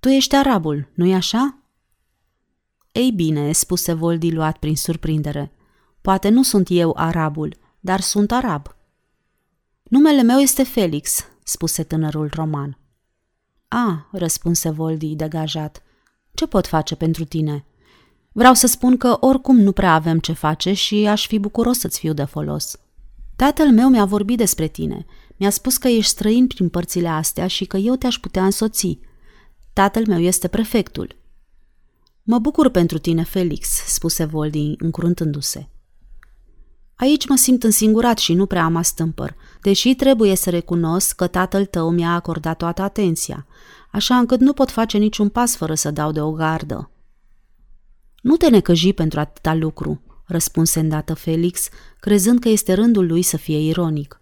Tu 0.00 0.08
ești 0.08 0.34
arabul, 0.34 0.88
nu-i 0.94 1.14
așa?" 1.14 1.58
Ei 2.92 3.12
bine," 3.12 3.52
spuse 3.52 3.92
Voldi 3.92 4.32
luat 4.32 4.58
prin 4.58 4.76
surprindere. 4.76 5.52
Poate 6.00 6.28
nu 6.28 6.42
sunt 6.42 6.66
eu 6.70 6.92
arabul, 6.96 7.56
dar 7.80 8.00
sunt 8.00 8.32
arab." 8.32 8.76
Numele 9.82 10.22
meu 10.22 10.38
este 10.38 10.62
Felix," 10.62 11.24
spuse 11.44 11.82
tânărul 11.82 12.30
roman. 12.34 12.78
A, 13.68 14.08
răspunse 14.12 14.70
Voldi 14.70 15.16
degajat. 15.16 15.82
Ce 16.34 16.46
pot 16.46 16.66
face 16.66 16.94
pentru 16.94 17.24
tine?" 17.24 17.66
Vreau 18.32 18.54
să 18.54 18.66
spun 18.66 18.96
că 18.96 19.16
oricum 19.20 19.56
nu 19.56 19.72
prea 19.72 19.94
avem 19.94 20.18
ce 20.18 20.32
face 20.32 20.72
și 20.72 21.06
aș 21.06 21.26
fi 21.26 21.38
bucuros 21.38 21.78
să-ți 21.78 21.98
fiu 21.98 22.12
de 22.12 22.24
folos. 22.24 22.76
Tatăl 23.36 23.70
meu 23.70 23.88
mi-a 23.88 24.04
vorbit 24.04 24.36
despre 24.36 24.66
tine. 24.66 25.06
Mi-a 25.36 25.50
spus 25.50 25.76
că 25.76 25.88
ești 25.88 26.10
străin 26.10 26.46
prin 26.46 26.68
părțile 26.68 27.08
astea 27.08 27.46
și 27.46 27.64
că 27.64 27.76
eu 27.76 27.96
te-aș 27.96 28.18
putea 28.18 28.44
însoți. 28.44 28.98
Tatăl 29.72 30.06
meu 30.06 30.18
este 30.18 30.48
prefectul. 30.48 31.16
Mă 32.22 32.38
bucur 32.38 32.68
pentru 32.68 32.98
tine, 32.98 33.22
Felix, 33.22 33.68
spuse 33.86 34.24
Voldi, 34.24 34.74
încruntându-se. 34.78 35.68
Aici 36.94 37.28
mă 37.28 37.36
simt 37.36 37.62
însingurat 37.62 38.18
și 38.18 38.34
nu 38.34 38.46
prea 38.46 38.64
am 38.64 38.76
astâmpăr, 38.76 39.34
deși 39.62 39.94
trebuie 39.94 40.36
să 40.36 40.50
recunosc 40.50 41.14
că 41.14 41.26
tatăl 41.26 41.64
tău 41.64 41.90
mi-a 41.90 42.14
acordat 42.14 42.56
toată 42.56 42.82
atenția, 42.82 43.46
așa 43.90 44.16
încât 44.16 44.40
nu 44.40 44.52
pot 44.52 44.70
face 44.70 44.98
niciun 44.98 45.28
pas 45.28 45.56
fără 45.56 45.74
să 45.74 45.90
dau 45.90 46.12
de 46.12 46.20
o 46.20 46.32
gardă. 46.32 46.90
Nu 48.22 48.36
te 48.36 48.48
necăji 48.48 48.92
pentru 48.92 49.20
atâta 49.20 49.54
lucru, 49.54 50.00
răspunse 50.26 50.80
îndată 50.80 51.14
Felix, 51.14 51.68
crezând 52.00 52.38
că 52.40 52.48
este 52.48 52.72
rândul 52.72 53.06
lui 53.06 53.22
să 53.22 53.36
fie 53.36 53.58
ironic. 53.58 54.20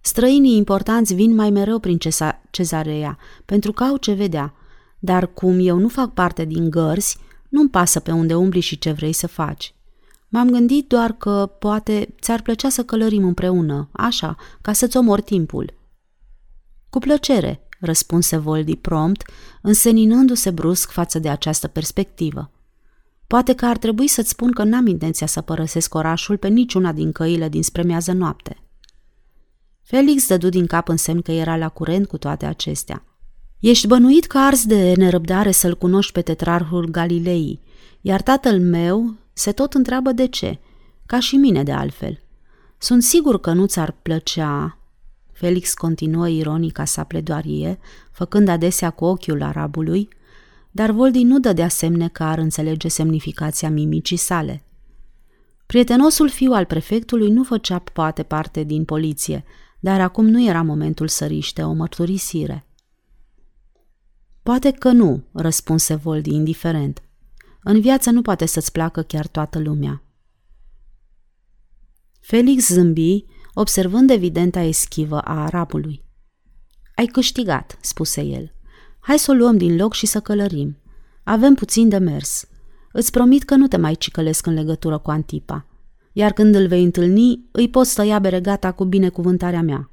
Străinii 0.00 0.56
importanți 0.56 1.14
vin 1.14 1.34
mai 1.34 1.50
mereu 1.50 1.78
prin 1.78 1.98
ceza- 1.98 2.42
cezarea, 2.50 3.18
pentru 3.44 3.72
că 3.72 3.84
au 3.84 3.96
ce 3.96 4.12
vedea, 4.12 4.54
dar 4.98 5.32
cum 5.32 5.58
eu 5.60 5.78
nu 5.78 5.88
fac 5.88 6.14
parte 6.14 6.44
din 6.44 6.70
gărzi, 6.70 7.18
nu-mi 7.48 7.68
pasă 7.68 8.00
pe 8.00 8.10
unde 8.10 8.34
umbli 8.34 8.60
și 8.60 8.78
ce 8.78 8.92
vrei 8.92 9.12
să 9.12 9.26
faci. 9.26 9.74
M-am 10.28 10.50
gândit 10.50 10.88
doar 10.88 11.12
că 11.12 11.50
poate 11.58 12.14
ți-ar 12.20 12.42
plăcea 12.42 12.68
să 12.68 12.84
călărim 12.84 13.24
împreună, 13.24 13.88
așa, 13.92 14.36
ca 14.60 14.72
să-ți 14.72 14.96
omor 14.96 15.20
timpul. 15.20 15.74
Cu 16.90 16.98
plăcere, 16.98 17.68
răspunse 17.80 18.36
Voldi 18.36 18.76
prompt, 18.76 19.22
înseninându-se 19.62 20.50
brusc 20.50 20.90
față 20.90 21.18
de 21.18 21.28
această 21.28 21.68
perspectivă. 21.68 22.50
Poate 23.30 23.54
că 23.54 23.66
ar 23.66 23.76
trebui 23.76 24.08
să-ți 24.08 24.28
spun 24.28 24.52
că 24.52 24.64
n-am 24.64 24.86
intenția 24.86 25.26
să 25.26 25.40
părăsesc 25.40 25.94
orașul 25.94 26.36
pe 26.36 26.48
niciuna 26.48 26.92
din 26.92 27.12
căile 27.12 27.48
dinspre 27.48 27.82
miază 27.82 28.12
noapte. 28.12 28.56
Felix 29.82 30.26
dădu 30.26 30.48
din 30.48 30.66
cap 30.66 30.88
în 30.88 30.96
semn 30.96 31.22
că 31.22 31.32
era 31.32 31.56
la 31.56 31.68
curent 31.68 32.06
cu 32.06 32.18
toate 32.18 32.46
acestea. 32.46 33.04
Ești 33.58 33.86
bănuit 33.86 34.26
că 34.26 34.38
arzi 34.38 34.66
de 34.66 34.94
nerăbdare 34.96 35.50
să-l 35.50 35.76
cunoști 35.76 36.12
pe 36.12 36.22
tetrarhul 36.22 36.86
Galilei, 36.86 37.60
iar 38.00 38.22
tatăl 38.22 38.60
meu 38.60 39.14
se 39.32 39.52
tot 39.52 39.74
întreabă 39.74 40.12
de 40.12 40.26
ce, 40.26 40.58
ca 41.06 41.20
și 41.20 41.36
mine 41.36 41.62
de 41.62 41.72
altfel. 41.72 42.20
Sunt 42.78 43.02
sigur 43.02 43.40
că 43.40 43.52
nu 43.52 43.66
ți-ar 43.66 43.96
plăcea, 44.02 44.78
Felix 45.32 45.74
continuă 45.74 46.28
ironica 46.28 46.84
sa 46.84 47.04
pledoarie, 47.04 47.78
făcând 48.10 48.48
adesea 48.48 48.90
cu 48.90 49.04
ochiul 49.04 49.42
arabului, 49.42 50.08
dar 50.70 50.90
Voldi 50.90 51.22
nu 51.22 51.40
dădea 51.40 51.68
semne 51.68 52.08
că 52.08 52.22
ar 52.22 52.38
înțelege 52.38 52.88
semnificația 52.88 53.70
mimicii 53.70 54.16
sale. 54.16 54.64
Prietenosul 55.66 56.28
fiu 56.28 56.52
al 56.52 56.64
prefectului 56.64 57.30
nu 57.30 57.44
făcea 57.44 57.78
poate 57.78 58.22
parte 58.22 58.62
din 58.62 58.84
poliție, 58.84 59.44
dar 59.80 60.00
acum 60.00 60.26
nu 60.26 60.48
era 60.48 60.62
momentul 60.62 61.08
să 61.08 61.26
riște 61.26 61.62
o 61.62 61.72
mărturisire. 61.72 62.64
Poate 64.42 64.70
că 64.70 64.90
nu, 64.90 65.24
răspunse 65.32 65.94
Voldi 65.94 66.34
indiferent. 66.34 67.02
În 67.62 67.80
viață 67.80 68.10
nu 68.10 68.22
poate 68.22 68.46
să-ți 68.46 68.72
placă 68.72 69.02
chiar 69.02 69.26
toată 69.26 69.58
lumea. 69.58 70.02
Felix 72.20 72.68
zâmbi, 72.68 73.24
observând 73.54 74.10
evidenta 74.10 74.60
eschivă 74.60 75.20
a 75.20 75.44
arabului. 75.44 76.04
Ai 76.94 77.06
câștigat, 77.06 77.78
spuse 77.80 78.22
el. 78.22 78.54
Hai 79.00 79.18
să 79.18 79.30
o 79.30 79.34
luăm 79.34 79.56
din 79.56 79.76
loc 79.76 79.94
și 79.94 80.06
să 80.06 80.20
călărim. 80.20 80.76
Avem 81.22 81.54
puțin 81.54 81.88
de 81.88 81.98
mers. 81.98 82.48
Îți 82.92 83.10
promit 83.10 83.42
că 83.42 83.54
nu 83.54 83.68
te 83.68 83.76
mai 83.76 83.94
cicălesc 83.94 84.46
în 84.46 84.54
legătură 84.54 84.98
cu 84.98 85.10
Antipa. 85.10 85.66
Iar 86.12 86.32
când 86.32 86.54
îl 86.54 86.66
vei 86.66 86.84
întâlni, 86.84 87.44
îi 87.50 87.68
poți 87.68 87.94
tăia 87.94 88.18
beregata 88.18 88.72
cu 88.72 88.84
binecuvântarea 88.84 89.62
mea. 89.62 89.90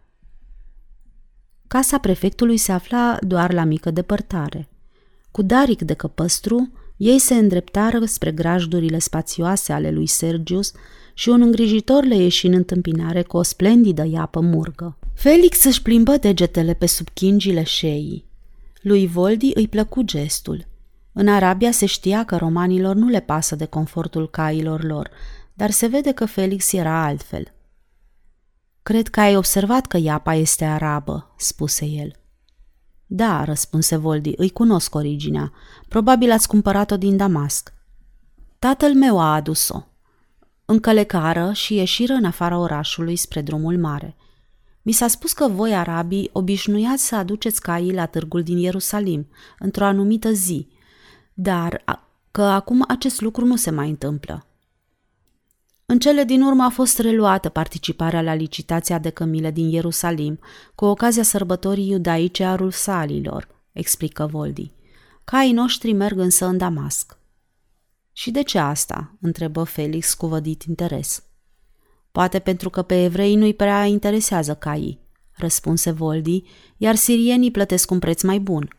Casa 1.68 1.98
prefectului 1.98 2.58
se 2.58 2.72
afla 2.72 3.18
doar 3.22 3.54
la 3.54 3.64
mică 3.64 3.92
depărtare. 3.92 4.70
Cu 5.32 5.42
daric 5.42 5.82
de 5.82 5.94
căpăstru, 5.94 6.72
ei 6.98 7.20
se 7.20 7.34
îndreptară 7.34 8.06
spre 8.06 8.32
grajdurile 8.32 9.00
spațioase 9.00 9.74
ale 9.74 9.92
lui 9.92 10.06
Sergius 10.08 10.72
și 11.14 11.30
un 11.30 11.42
îngrijitor 11.42 12.04
le 12.04 12.16
ieși 12.16 12.46
în 12.46 12.54
întâmpinare 12.54 13.22
cu 13.24 13.38
o 13.38 13.42
splendidă 13.42 14.06
iapă 14.06 14.40
murgă. 14.40 14.98
Felix 15.14 15.64
își 15.64 15.82
plimbă 15.82 16.18
degetele 16.18 16.74
pe 16.74 16.86
sub 16.86 17.10
chingile 17.14 17.64
șeii. 17.64 18.27
Lui 18.88 19.08
Voldi 19.08 19.52
îi 19.54 19.68
plăcu 19.68 20.02
gestul. 20.02 20.68
În 21.14 21.28
Arabia 21.28 21.72
se 21.72 21.86
știa 21.86 22.24
că 22.24 22.36
romanilor 22.36 22.96
nu 22.96 23.08
le 23.08 23.20
pasă 23.20 23.56
de 23.56 23.66
confortul 23.66 24.30
cailor 24.30 24.84
lor, 24.84 25.10
dar 25.54 25.72
se 25.72 25.88
vede 25.88 26.12
că 26.12 26.26
Felix 26.26 26.74
era 26.74 27.04
altfel. 27.04 27.54
Cred 28.84 29.08
că 29.08 29.20
ai 29.20 29.36
observat 29.36 29.86
că 29.86 29.98
iapa 29.98 30.34
este 30.34 30.66
arabă, 30.66 31.34
spuse 31.38 31.86
el. 31.86 32.12
Da, 33.06 33.44
răspunse 33.44 33.96
Voldi, 33.96 34.34
îi 34.36 34.50
cunosc 34.50 34.96
originea. 34.96 35.52
Probabil 35.88 36.32
ați 36.32 36.48
cumpărat-o 36.48 36.98
din 36.98 37.18
Damasc. 37.18 37.74
Tatăl 38.60 38.94
meu 38.94 39.20
a 39.20 39.34
adus-o. 39.34 39.84
Încălecară 40.66 41.52
și 41.54 41.76
ieșiră 41.76 42.14
în 42.14 42.26
afara 42.26 42.58
orașului 42.58 43.16
spre 43.16 43.42
drumul 43.42 43.78
mare. 43.78 44.16
Mi 44.88 44.94
s-a 44.94 45.08
spus 45.08 45.34
că 45.34 45.48
voi, 45.48 45.76
arabii, 45.76 46.30
obișnuiați 46.34 47.08
să 47.08 47.16
aduceți 47.16 47.62
caii 47.62 47.94
la 47.94 48.06
târgul 48.06 48.44
din 48.44 48.58
Ierusalim, 48.58 49.28
într-o 49.60 49.86
anumită 49.86 50.32
zi, 50.32 50.68
dar 51.34 51.84
că 52.32 52.42
acum 52.42 52.84
acest 52.88 53.22
lucru 53.22 53.46
nu 53.46 53.56
se 53.56 53.70
mai 53.70 53.90
întâmplă. 53.90 54.46
În 55.86 56.00
cele 56.00 56.24
din 56.24 56.42
urmă 56.42 56.64
a 56.64 56.70
fost 56.70 57.00
reluată 57.00 57.50
participarea 57.50 58.22
la 58.22 58.34
licitația 58.34 59.00
de 59.00 59.10
cămile 59.10 59.52
din 59.52 59.70
Ierusalim, 59.70 60.40
cu 60.76 60.86
ocazia 60.86 61.24
sărbătorii 61.24 61.90
iudaice 61.90 62.44
a 62.44 62.56
Rusalilor, 62.56 63.48
explică 63.72 64.26
Voldi. 64.26 64.72
Caii 65.24 65.52
noștri 65.52 65.94
merg 65.94 66.18
însă 66.18 66.46
în 66.46 66.58
Damasc. 66.58 67.18
Și 68.14 68.32
de 68.32 68.44
ce 68.44 68.60
asta? 68.60 69.18
întrebă 69.22 69.64
Felix 69.64 70.14
cu 70.14 70.28
vădit 70.28 70.64
interes. 70.64 71.27
Poate 72.18 72.40
pentru 72.40 72.70
că 72.70 72.82
pe 72.82 73.04
evrei 73.04 73.36
nu-i 73.36 73.54
prea 73.54 73.86
interesează 73.86 74.56
caii, 74.56 75.00
răspunse 75.32 75.92
Voldi, 75.92 76.44
iar 76.78 76.96
sirienii 76.96 77.52
plătesc 77.52 77.92
un 77.92 78.00
preț 78.00 78.22
mai 78.22 78.40
bun. 78.40 78.78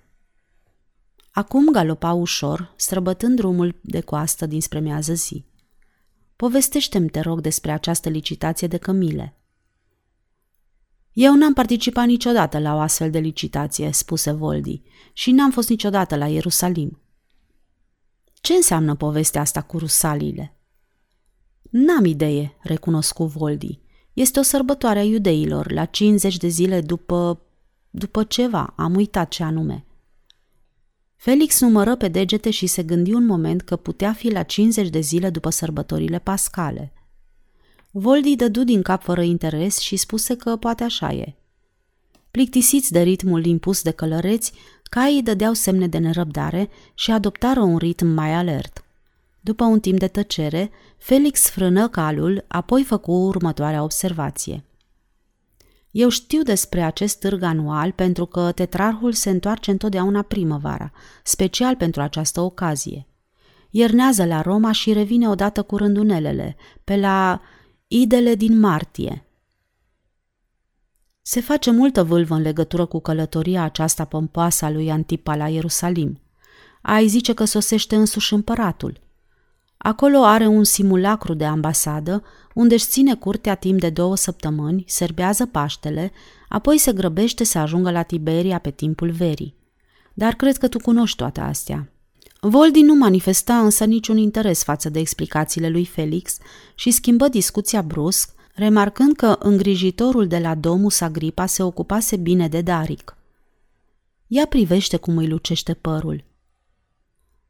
Acum 1.31 1.71
galopa 1.71 2.13
ușor, 2.13 2.73
străbătând 2.77 3.37
drumul 3.37 3.81
de 3.83 4.01
coastă 4.01 4.47
dinspre 4.47 4.81
miază 4.81 5.15
zi. 5.15 5.45
Povestește-mi, 6.37 7.09
te 7.09 7.21
rog, 7.21 7.41
despre 7.41 7.73
această 7.73 8.09
licitație 8.09 8.67
de 8.67 8.77
cămile. 8.77 9.37
Eu 11.13 11.35
n-am 11.35 11.53
participat 11.53 12.07
niciodată 12.07 12.59
la 12.59 12.75
o 12.75 12.79
astfel 12.79 13.11
de 13.11 13.19
licitație, 13.19 13.93
spuse 13.93 14.31
Voldi, 14.31 14.83
și 15.13 15.31
n-am 15.31 15.51
fost 15.51 15.69
niciodată 15.69 16.17
la 16.17 16.27
Ierusalim. 16.27 17.01
Ce 18.41 18.53
înseamnă 18.53 18.95
povestea 18.95 19.41
asta 19.41 19.63
cu 19.63 19.79
rusalile? 19.79 20.58
N-am 21.69 22.05
idee, 22.05 22.57
recunoscu 22.61 23.25
Voldi. 23.25 23.79
Este 24.13 24.39
o 24.39 24.43
sărbătoare 24.43 24.99
a 24.99 25.05
iudeilor, 25.05 25.73
la 25.73 25.85
50 25.85 26.37
de 26.37 26.49
zile 26.49 26.81
după... 26.81 27.41
după 27.91 28.25
ceva, 28.25 28.75
am 28.77 28.95
uitat 28.95 29.29
ce 29.29 29.43
anume. 29.43 29.87
Felix 31.17 31.61
numără 31.61 31.97
pe 31.97 32.09
degete 32.09 32.51
și 32.51 32.67
se 32.67 32.83
gândi 32.83 33.13
un 33.13 33.27
moment 33.27 33.63
că 33.63 33.77
putea 33.77 34.13
fi 34.13 34.31
la 34.31 34.43
50 34.43 34.89
de 34.89 35.01
zile 35.01 35.31
după 35.31 35.51
sărbătorile 35.51 36.19
pascale. 36.19 36.93
Voldi 37.91 38.37
dădu 38.37 38.65
din 38.65 38.83
cap 38.83 39.03
fără 39.03 39.23
interes 39.23 39.79
și 39.79 39.97
spuse 39.97 40.37
că 40.37 40.57
poate 40.57 40.85
așa 40.85 41.13
e. 41.13 41.35
Plictisiți 42.31 42.93
de 42.93 43.01
ritmul 43.01 43.45
impus 43.45 43.83
de 43.83 43.91
călăreți, 43.91 44.53
caii 44.83 45.23
dădeau 45.23 45.53
semne 45.53 45.87
de 45.87 45.99
nerăbdare 45.99 46.69
și 46.95 47.11
adoptară 47.11 47.61
un 47.61 47.77
ritm 47.77 48.07
mai 48.07 48.35
alert. 48.35 48.85
După 49.41 49.65
un 49.65 49.81
timp 49.81 49.99
de 49.99 50.09
tăcere, 50.09 50.71
Felix 50.99 51.51
frână 51.51 51.89
calul, 51.89 52.45
apoi 52.49 52.85
făcu 52.85 53.13
următoarea 53.13 53.83
observație. 53.83 54.65
Eu 55.91 56.09
știu 56.09 56.43
despre 56.43 56.83
acest 56.83 57.19
târg 57.19 57.43
anual 57.43 57.93
pentru 57.93 58.27
că 58.27 58.53
tetrarhul 58.53 59.13
se 59.13 59.31
întoarce 59.31 59.71
întotdeauna 59.71 60.23
primăvara, 60.23 60.93
special 61.23 61.77
pentru 61.77 62.01
această 62.01 62.41
ocazie. 62.41 63.07
Iernează 63.71 64.25
la 64.25 64.41
Roma 64.41 64.73
și 64.73 64.93
revine 64.93 65.29
odată 65.29 65.63
cu 65.63 65.77
rândunelele, 65.77 66.57
pe 66.85 66.97
la 66.97 67.41
idele 67.87 68.35
din 68.35 68.59
martie. 68.59 69.23
Se 71.23 71.41
face 71.41 71.71
multă 71.71 72.05
vâlvă 72.05 72.35
în 72.35 72.43
legătură 72.43 72.87
cu 72.87 73.01
călătoria 73.01 73.63
aceasta 73.63 74.05
pompoasă 74.05 74.65
a 74.65 74.71
lui 74.71 74.91
Antipa 74.91 75.37
la 75.37 75.49
Ierusalim. 75.49 76.21
Ai 76.83 77.07
zice 77.07 77.35
că 77.35 77.45
sosește 77.45 77.97
însuși 77.97 78.35
împăratul– 78.35 79.01
Acolo 79.79 80.25
are 80.25 80.47
un 80.47 80.65
simulacru 80.65 81.35
de 81.35 81.45
ambasadă, 81.45 82.23
unde 82.55 82.75
își 82.75 82.87
ține 82.87 83.15
curtea 83.15 83.55
timp 83.55 83.81
de 83.81 83.91
două 83.91 84.17
săptămâni, 84.17 84.85
serbează 84.87 85.47
Paștele, 85.47 86.13
apoi 86.49 86.79
se 86.79 86.93
grăbește 86.93 87.45
să 87.45 87.59
ajungă 87.59 87.91
la 87.91 88.03
Tiberia 88.03 88.59
pe 88.59 88.71
timpul 88.71 89.11
verii. 89.11 89.55
Dar 90.15 90.35
cred 90.35 90.57
că 90.57 90.69
tu 90.69 90.79
cunoști 90.79 91.17
toate 91.17 91.41
astea. 91.41 91.93
Voldi 92.41 92.81
nu 92.83 92.95
manifesta 92.95 93.59
însă 93.59 93.85
niciun 93.85 94.17
interes 94.17 94.63
față 94.63 94.89
de 94.89 94.99
explicațiile 94.99 95.69
lui 95.69 95.85
Felix 95.85 96.37
și 96.75 96.91
schimbă 96.91 97.29
discuția 97.29 97.83
brusc, 97.83 98.35
remarcând 98.55 99.17
că 99.17 99.37
îngrijitorul 99.39 100.27
de 100.27 100.39
la 100.39 100.55
Domus 100.55 101.01
Agripa 101.01 101.47
se 101.47 101.63
ocupase 101.63 102.17
bine 102.17 102.49
de 102.49 102.61
Daric. 102.61 103.17
Ea 104.27 104.47
privește 104.47 104.97
cum 104.97 105.17
îi 105.17 105.29
lucește 105.29 105.75
părul. 105.75 106.25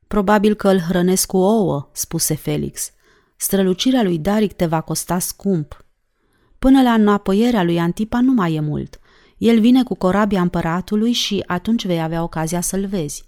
Probabil 0.08 0.54
că 0.54 0.68
îl 0.68 0.78
hrănesc 0.78 1.26
cu 1.26 1.36
ouă, 1.36 1.88
spuse 1.92 2.34
Felix. 2.34 2.92
Strălucirea 3.36 4.02
lui 4.02 4.18
Daric 4.18 4.52
te 4.52 4.66
va 4.66 4.80
costa 4.80 5.18
scump. 5.18 5.84
Până 6.58 6.82
la 6.82 6.92
înapoierea 6.92 7.62
lui 7.62 7.78
Antipa 7.78 8.20
nu 8.20 8.32
mai 8.32 8.54
e 8.54 8.60
mult. 8.60 9.00
El 9.36 9.60
vine 9.60 9.82
cu 9.82 9.94
corabia 9.94 10.40
împăratului 10.40 11.12
și 11.12 11.44
atunci 11.46 11.86
vei 11.86 12.02
avea 12.02 12.22
ocazia 12.22 12.60
să-l 12.60 12.86
vezi. 12.86 13.24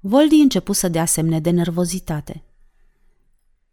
Voldi 0.00 0.34
începu 0.34 0.72
să 0.72 0.88
dea 0.88 1.04
semne 1.04 1.40
de 1.40 1.50
nervozitate. 1.50 2.44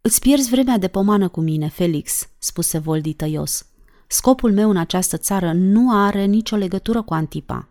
Îți 0.00 0.20
pierzi 0.20 0.50
vremea 0.50 0.78
de 0.78 0.88
pomană 0.88 1.28
cu 1.28 1.40
mine, 1.40 1.68
Felix, 1.68 2.28
spuse 2.38 2.78
Voldi 2.78 3.14
tăios. 3.14 3.66
Scopul 4.06 4.52
meu 4.52 4.70
în 4.70 4.76
această 4.76 5.16
țară 5.16 5.52
nu 5.52 6.00
are 6.04 6.24
nicio 6.24 6.56
legătură 6.56 7.02
cu 7.02 7.14
Antipa. 7.14 7.68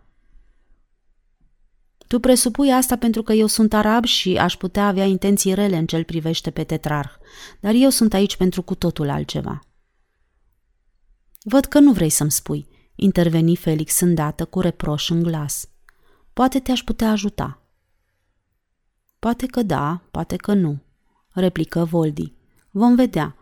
Tu 2.08 2.20
presupui 2.20 2.72
asta 2.72 2.96
pentru 2.96 3.22
că 3.22 3.32
eu 3.32 3.46
sunt 3.46 3.72
arab 3.72 4.04
și 4.04 4.36
aș 4.36 4.56
putea 4.56 4.86
avea 4.86 5.04
intenții 5.04 5.54
rele 5.54 5.76
în 5.76 5.86
cel 5.86 6.04
privește 6.04 6.50
pe 6.50 6.64
tetrarh, 6.64 7.10
dar 7.60 7.74
eu 7.74 7.88
sunt 7.88 8.14
aici 8.14 8.36
pentru 8.36 8.62
cu 8.62 8.74
totul 8.74 9.08
altceva. 9.08 9.60
Văd 11.42 11.64
că 11.64 11.78
nu 11.78 11.92
vrei 11.92 12.10
să-mi 12.10 12.30
spui, 12.30 12.68
interveni 12.94 13.56
Felix 13.56 14.00
îndată 14.00 14.44
cu 14.44 14.60
reproș 14.60 15.10
în 15.10 15.22
glas. 15.22 15.68
Poate 16.32 16.60
te-aș 16.60 16.82
putea 16.82 17.10
ajuta. 17.10 17.62
Poate 19.18 19.46
că 19.46 19.62
da, 19.62 20.02
poate 20.10 20.36
că 20.36 20.54
nu, 20.54 20.82
replică 21.32 21.84
Voldi. 21.84 22.32
Vom 22.70 22.94
vedea, 22.94 23.36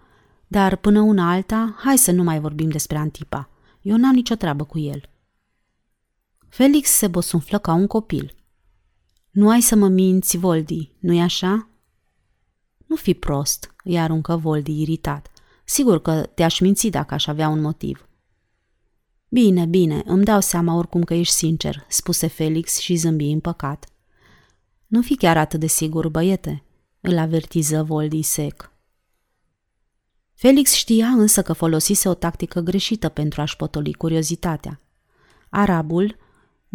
dar 0.47 0.77
până 0.77 1.01
una 1.01 1.31
alta, 1.31 1.75
hai 1.79 1.99
să 1.99 2.13
nu 2.13 2.23
mai 2.23 2.41
vorbim 2.41 2.69
despre 2.69 2.97
Antipa. 2.97 3.51
Eu 3.81 3.97
n-am 3.97 4.15
nicio 4.15 4.35
treabă 4.35 4.65
cu 4.65 4.79
el. 4.79 5.11
Felix 6.49 6.91
se 6.91 7.09
bosunflă 7.09 7.59
ca 7.59 7.73
un 7.73 7.87
copil. 7.87 8.35
Nu 9.37 9.51
ai 9.51 9.61
să 9.61 9.77
mă 9.77 9.89
minți, 9.89 10.37
Voldi, 10.37 10.91
nu-i 10.99 11.21
așa? 11.21 11.69
Nu 12.87 12.97
fi 12.97 13.15
prost, 13.15 13.75
îi 13.85 13.99
aruncă 13.99 14.37
Voldi 14.37 14.81
iritat. 14.81 15.31
Sigur 15.65 16.03
că 16.03 16.23
te-aș 16.35 16.61
minți 16.61 16.89
dacă 16.89 17.15
aș 17.15 17.27
avea 17.27 17.49
un 17.49 17.61
motiv. 17.61 18.09
Bine, 19.29 19.65
bine, 19.65 20.03
îmi 20.07 20.25
dau 20.25 20.41
seama 20.41 20.75
oricum 20.75 21.03
că 21.03 21.15
ești 21.15 21.35
sincer, 21.35 21.85
spuse 21.89 22.27
Felix 22.27 22.79
și 22.79 22.95
zâmbi 22.95 23.31
împăcat. 23.31 23.89
Nu 24.87 25.03
fi 25.03 25.17
chiar 25.17 25.37
atât 25.37 25.61
de 25.61 25.67
sigur, 25.67 26.09
băiete, 26.09 26.63
îl 27.01 27.19
avertiză 27.19 27.83
Voldi 27.83 28.23
sec. 28.23 28.73
Felix 30.35 30.73
știa 30.73 31.07
însă 31.07 31.43
că 31.43 31.53
folosise 31.53 32.09
o 32.09 32.15
tactică 32.15 32.61
greșită 32.61 33.09
pentru 33.09 33.41
a-și 33.41 33.57
potoli 33.57 33.93
curiozitatea. 33.93 34.81
Arabul, 35.49 36.17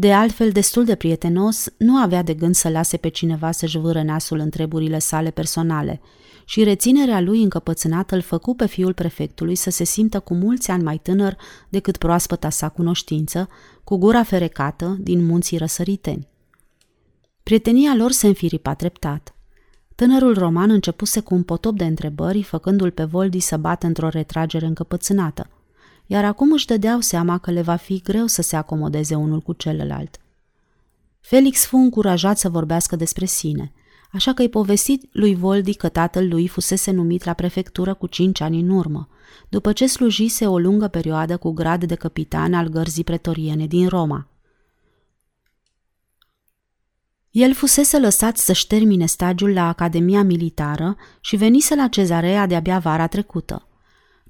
de 0.01 0.13
altfel 0.13 0.51
destul 0.51 0.85
de 0.85 0.95
prietenos, 0.95 1.67
nu 1.77 1.95
avea 1.95 2.23
de 2.23 2.33
gând 2.33 2.55
să 2.55 2.69
lase 2.69 2.97
pe 2.97 3.07
cineva 3.07 3.51
să-și 3.51 3.77
vâră 3.77 4.01
nasul 4.01 4.39
în 4.39 4.49
treburile 4.49 4.99
sale 4.99 5.31
personale 5.31 6.01
și 6.45 6.63
reținerea 6.63 7.19
lui 7.19 7.43
încăpățânată 7.43 8.15
îl 8.15 8.21
făcu 8.21 8.55
pe 8.55 8.67
fiul 8.67 8.93
prefectului 8.93 9.55
să 9.55 9.69
se 9.69 9.83
simtă 9.83 10.19
cu 10.19 10.33
mulți 10.33 10.71
ani 10.71 10.83
mai 10.83 10.97
tânăr 10.97 11.37
decât 11.69 11.97
proaspăta 11.97 12.49
sa 12.49 12.69
cunoștință, 12.69 13.49
cu 13.83 13.97
gura 13.97 14.23
ferecată 14.23 14.97
din 14.99 15.25
munții 15.25 15.57
răsăriteni. 15.57 16.27
Prietenia 17.43 17.95
lor 17.95 18.11
se 18.11 18.27
înfiripa 18.27 18.73
treptat. 18.73 19.35
Tânărul 19.95 20.37
roman 20.37 20.69
începuse 20.69 21.19
cu 21.19 21.33
un 21.33 21.43
potop 21.43 21.77
de 21.77 21.85
întrebări, 21.85 22.43
făcându-l 22.43 22.91
pe 22.91 23.03
Voldi 23.03 23.39
să 23.39 23.57
bată 23.57 23.85
într-o 23.87 24.09
retragere 24.09 24.65
încăpățânată– 24.65 25.49
iar 26.11 26.25
acum 26.25 26.51
își 26.51 26.65
dădeau 26.65 26.99
seama 26.99 27.37
că 27.37 27.51
le 27.51 27.61
va 27.61 27.75
fi 27.75 28.01
greu 28.01 28.27
să 28.27 28.41
se 28.41 28.55
acomodeze 28.55 29.15
unul 29.15 29.39
cu 29.39 29.53
celălalt. 29.53 30.19
Felix 31.19 31.65
fu 31.65 31.77
încurajat 31.77 32.37
să 32.37 32.49
vorbească 32.49 32.95
despre 32.95 33.25
sine, 33.25 33.71
așa 34.11 34.33
că 34.33 34.41
îi 34.41 34.49
povestit 34.49 35.09
lui 35.11 35.35
Voldi 35.35 35.73
că 35.73 35.89
tatăl 35.89 36.27
lui 36.27 36.47
fusese 36.47 36.91
numit 36.91 37.23
la 37.23 37.33
prefectură 37.33 37.93
cu 37.93 38.07
cinci 38.07 38.41
ani 38.41 38.59
în 38.59 38.69
urmă, 38.69 39.07
după 39.49 39.71
ce 39.71 39.87
slujise 39.87 40.47
o 40.47 40.57
lungă 40.57 40.87
perioadă 40.87 41.37
cu 41.37 41.51
grad 41.51 41.83
de 41.83 41.95
capitan 41.95 42.53
al 42.53 42.67
gărzii 42.67 43.03
pretoriene 43.03 43.67
din 43.67 43.87
Roma. 43.87 44.27
El 47.29 47.53
fusese 47.53 47.99
lăsat 47.99 48.37
să-și 48.37 48.67
termine 48.67 49.05
stagiul 49.05 49.53
la 49.53 49.67
Academia 49.67 50.23
Militară 50.23 50.95
și 51.21 51.35
venise 51.35 51.75
la 51.75 51.87
cezarea 51.87 52.45
de-abia 52.45 52.79
vara 52.79 53.07
trecută– 53.07 53.65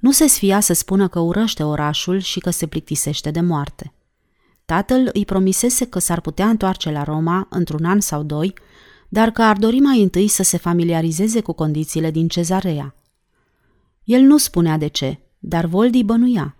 nu 0.01 0.11
se 0.11 0.27
sfia 0.27 0.59
să 0.59 0.73
spună 0.73 1.07
că 1.07 1.19
urăște 1.19 1.63
orașul 1.63 2.19
și 2.19 2.39
că 2.39 2.49
se 2.49 2.67
plictisește 2.67 3.31
de 3.31 3.41
moarte. 3.41 3.93
Tatăl 4.65 5.09
îi 5.13 5.25
promisese 5.25 5.85
că 5.85 5.99
s-ar 5.99 6.21
putea 6.21 6.49
întoarce 6.49 6.91
la 6.91 7.03
Roma 7.03 7.47
într-un 7.49 7.85
an 7.85 7.99
sau 7.99 8.23
doi, 8.23 8.53
dar 9.09 9.29
că 9.31 9.41
ar 9.41 9.57
dori 9.57 9.79
mai 9.79 10.01
întâi 10.01 10.27
să 10.27 10.43
se 10.43 10.57
familiarizeze 10.57 11.41
cu 11.41 11.53
condițiile 11.53 12.11
din 12.11 12.27
cezarea. 12.27 12.95
El 14.03 14.21
nu 14.21 14.37
spunea 14.37 14.77
de 14.77 14.87
ce, 14.87 15.19
dar 15.39 15.65
Voldi 15.65 16.03
bănuia. 16.03 16.55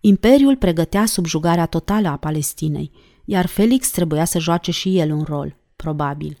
Imperiul 0.00 0.56
pregătea 0.56 1.06
subjugarea 1.06 1.66
totală 1.66 2.08
a 2.08 2.16
Palestinei, 2.16 2.92
iar 3.24 3.46
Felix 3.46 3.90
trebuia 3.90 4.24
să 4.24 4.38
joace 4.38 4.70
și 4.70 4.98
el 4.98 5.12
un 5.12 5.22
rol, 5.22 5.56
probabil. 5.76 6.38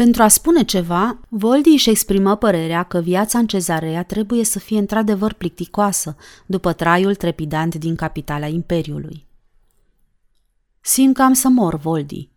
Pentru 0.00 0.22
a 0.22 0.28
spune 0.28 0.64
ceva, 0.64 1.20
Voldi 1.28 1.68
își 1.68 1.90
exprimă 1.90 2.36
părerea 2.36 2.82
că 2.82 3.00
viața 3.00 3.38
în 3.38 3.46
cezarea 3.46 4.02
trebuie 4.02 4.44
să 4.44 4.58
fie 4.58 4.78
într-adevăr 4.78 5.32
plicticoasă 5.32 6.16
după 6.46 6.72
traiul 6.72 7.14
trepidant 7.14 7.74
din 7.74 7.96
capitala 7.96 8.46
Imperiului. 8.46 9.26
Simt 10.80 11.14
că 11.14 11.22
am 11.22 11.32
să 11.32 11.48
mor, 11.48 11.74
Voldi, 11.74 12.30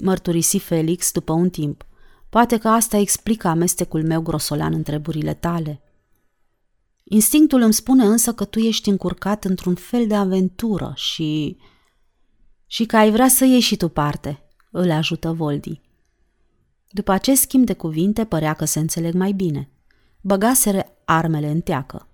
mărturisi 0.00 0.58
Felix 0.58 1.12
după 1.12 1.32
un 1.32 1.50
timp. 1.50 1.86
Poate 2.28 2.58
că 2.58 2.68
asta 2.68 2.96
explică 2.96 3.48
amestecul 3.48 4.04
meu 4.04 4.20
grosolan 4.20 4.72
în 4.72 4.82
treburile 4.82 5.34
tale. 5.34 5.82
Instinctul 7.04 7.60
îmi 7.60 7.74
spune 7.74 8.04
însă 8.04 8.32
că 8.32 8.44
tu 8.44 8.58
ești 8.58 8.88
încurcat 8.88 9.44
într-un 9.44 9.74
fel 9.74 10.06
de 10.06 10.14
aventură 10.14 10.92
și... 10.94 11.56
și 12.66 12.84
că 12.84 12.96
ai 12.96 13.10
vrea 13.10 13.28
să 13.28 13.44
ieși 13.44 13.66
și 13.66 13.76
tu 13.76 13.88
parte, 13.88 14.42
îl 14.70 14.90
ajută 14.90 15.32
Voldi. 15.32 15.86
După 16.90 17.12
acest 17.12 17.40
schimb 17.40 17.64
de 17.64 17.72
cuvinte, 17.72 18.24
părea 18.24 18.52
că 18.52 18.64
se 18.64 18.78
înțeleg 18.78 19.14
mai 19.14 19.32
bine. 19.32 19.68
Băgaseră 20.20 20.86
armele 21.04 21.50
în 21.50 21.60
teacă. 21.60 22.08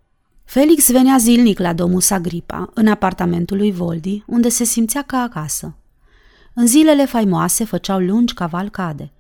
Felix 0.45 0.91
venea 0.91 1.17
zilnic 1.17 1.59
la 1.59 1.73
domul 1.73 2.01
Sagripa, 2.01 2.71
în 2.75 2.87
apartamentul 2.87 3.57
lui 3.57 3.73
Voldi, 3.73 4.23
unde 4.27 4.49
se 4.49 4.65
simțea 4.65 5.03
ca 5.03 5.17
acasă. 5.17 5.77
În 6.55 6.67
zilele 6.67 7.05
faimoase 7.05 7.65
făceau 7.65 7.99
lungi 7.99 8.35
cavalcade. 8.35 9.13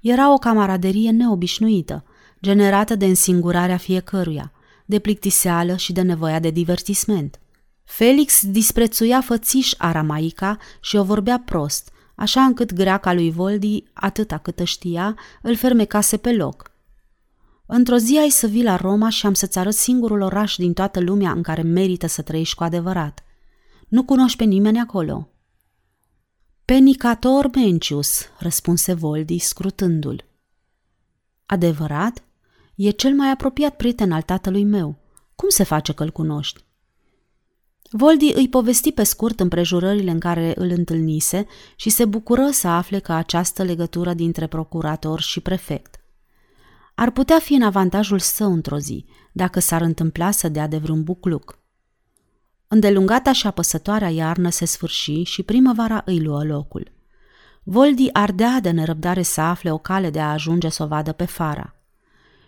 Era 0.00 0.32
o 0.32 0.36
camaraderie 0.36 1.10
neobișnuită, 1.10 2.04
generată 2.42 2.94
de 2.94 3.04
însingurarea 3.06 3.76
fiecăruia, 3.76 4.52
de 4.84 4.98
plictiseală 4.98 5.76
și 5.76 5.92
de 5.92 6.02
nevoia 6.02 6.38
de 6.38 6.50
divertisment. 6.50 7.40
Felix 7.84 8.46
disprețuia 8.46 9.20
fățiș 9.20 9.74
aramaica 9.78 10.58
și 10.80 10.96
o 10.96 11.04
vorbea 11.04 11.42
prost, 11.44 11.92
așa 12.16 12.42
încât 12.42 12.72
greaca 12.72 13.12
lui 13.12 13.30
Voldi, 13.30 13.84
atâta 13.92 14.38
cât 14.38 14.60
știa, 14.64 15.16
îl 15.42 15.56
fermecase 15.56 16.16
pe 16.16 16.32
loc. 16.32 16.70
Într-o 17.66 17.96
zi 17.96 18.18
ai 18.18 18.28
să 18.28 18.46
vii 18.46 18.62
la 18.62 18.76
Roma 18.76 19.08
și 19.08 19.26
am 19.26 19.34
să-ți 19.34 19.58
arăt 19.58 19.74
singurul 19.74 20.20
oraș 20.20 20.56
din 20.56 20.72
toată 20.72 21.00
lumea 21.00 21.30
în 21.30 21.42
care 21.42 21.62
merită 21.62 22.06
să 22.06 22.22
trăiești 22.22 22.54
cu 22.54 22.64
adevărat. 22.64 23.24
Nu 23.88 24.04
cunoști 24.04 24.36
pe 24.36 24.44
nimeni 24.44 24.80
acolo. 24.80 25.28
Penicator 26.64 27.50
Mencius, 27.54 28.26
răspunse 28.38 28.92
Voldi, 28.94 29.38
scrutându-l. 29.38 30.24
Adevărat? 31.46 32.22
E 32.74 32.90
cel 32.90 33.14
mai 33.14 33.30
apropiat 33.30 33.76
prieten 33.76 34.12
al 34.12 34.22
tatălui 34.22 34.64
meu. 34.64 34.96
Cum 35.34 35.48
se 35.48 35.64
face 35.64 35.92
că-l 35.92 36.10
cunoști? 36.10 36.65
Voldi 37.90 38.32
îi 38.34 38.48
povesti 38.48 38.92
pe 38.92 39.02
scurt 39.02 39.40
împrejurările 39.40 40.10
în 40.10 40.18
care 40.18 40.52
îl 40.56 40.70
întâlnise 40.70 41.46
și 41.76 41.90
se 41.90 42.04
bucură 42.04 42.48
să 42.50 42.68
afle 42.68 42.98
că 42.98 43.12
această 43.12 43.62
legătură 43.62 44.14
dintre 44.14 44.46
procurator 44.46 45.20
și 45.20 45.40
prefect 45.40 46.00
ar 46.98 47.10
putea 47.10 47.38
fi 47.38 47.54
în 47.54 47.62
avantajul 47.62 48.18
său 48.18 48.52
într-o 48.52 48.78
zi, 48.78 49.06
dacă 49.32 49.60
s-ar 49.60 49.80
întâmpla 49.80 50.30
să 50.30 50.48
dea 50.48 50.66
de 50.66 50.76
vreun 50.76 51.02
bucluc. 51.02 51.58
Îndelungata 52.68 53.32
și 53.32 53.46
apăsătoarea 53.46 54.08
iarnă 54.08 54.50
se 54.50 54.64
sfârși 54.64 55.22
și 55.22 55.42
primăvara 55.42 56.02
îi 56.04 56.20
luă 56.20 56.44
locul. 56.44 56.92
Voldi 57.62 58.08
ardea 58.12 58.60
de 58.60 58.70
nerăbdare 58.70 59.22
să 59.22 59.40
afle 59.40 59.72
o 59.72 59.78
cale 59.78 60.10
de 60.10 60.20
a 60.20 60.32
ajunge 60.32 60.68
să 60.68 60.82
o 60.82 60.86
vadă 60.86 61.12
pe 61.12 61.24
Fara. 61.24 61.74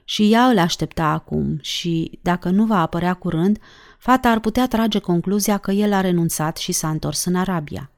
Și 0.05 0.33
ea 0.33 0.49
îl 0.49 0.59
aștepta 0.59 1.05
acum 1.05 1.59
și, 1.61 2.19
dacă 2.23 2.51
nu 2.51 2.65
va 2.65 2.81
apărea 2.81 3.15
curând, 3.15 3.59
fata 3.99 4.29
ar 4.31 4.41
putea 4.41 4.69
trage 4.69 4.99
concluzia 4.99 5.59
că 5.59 5.71
el 5.71 5.93
a 5.93 6.01
renunțat 6.01 6.57
și 6.57 6.73
s-a 6.73 6.91
întors 6.91 7.25
în 7.25 7.35
Arabia. 7.35 7.91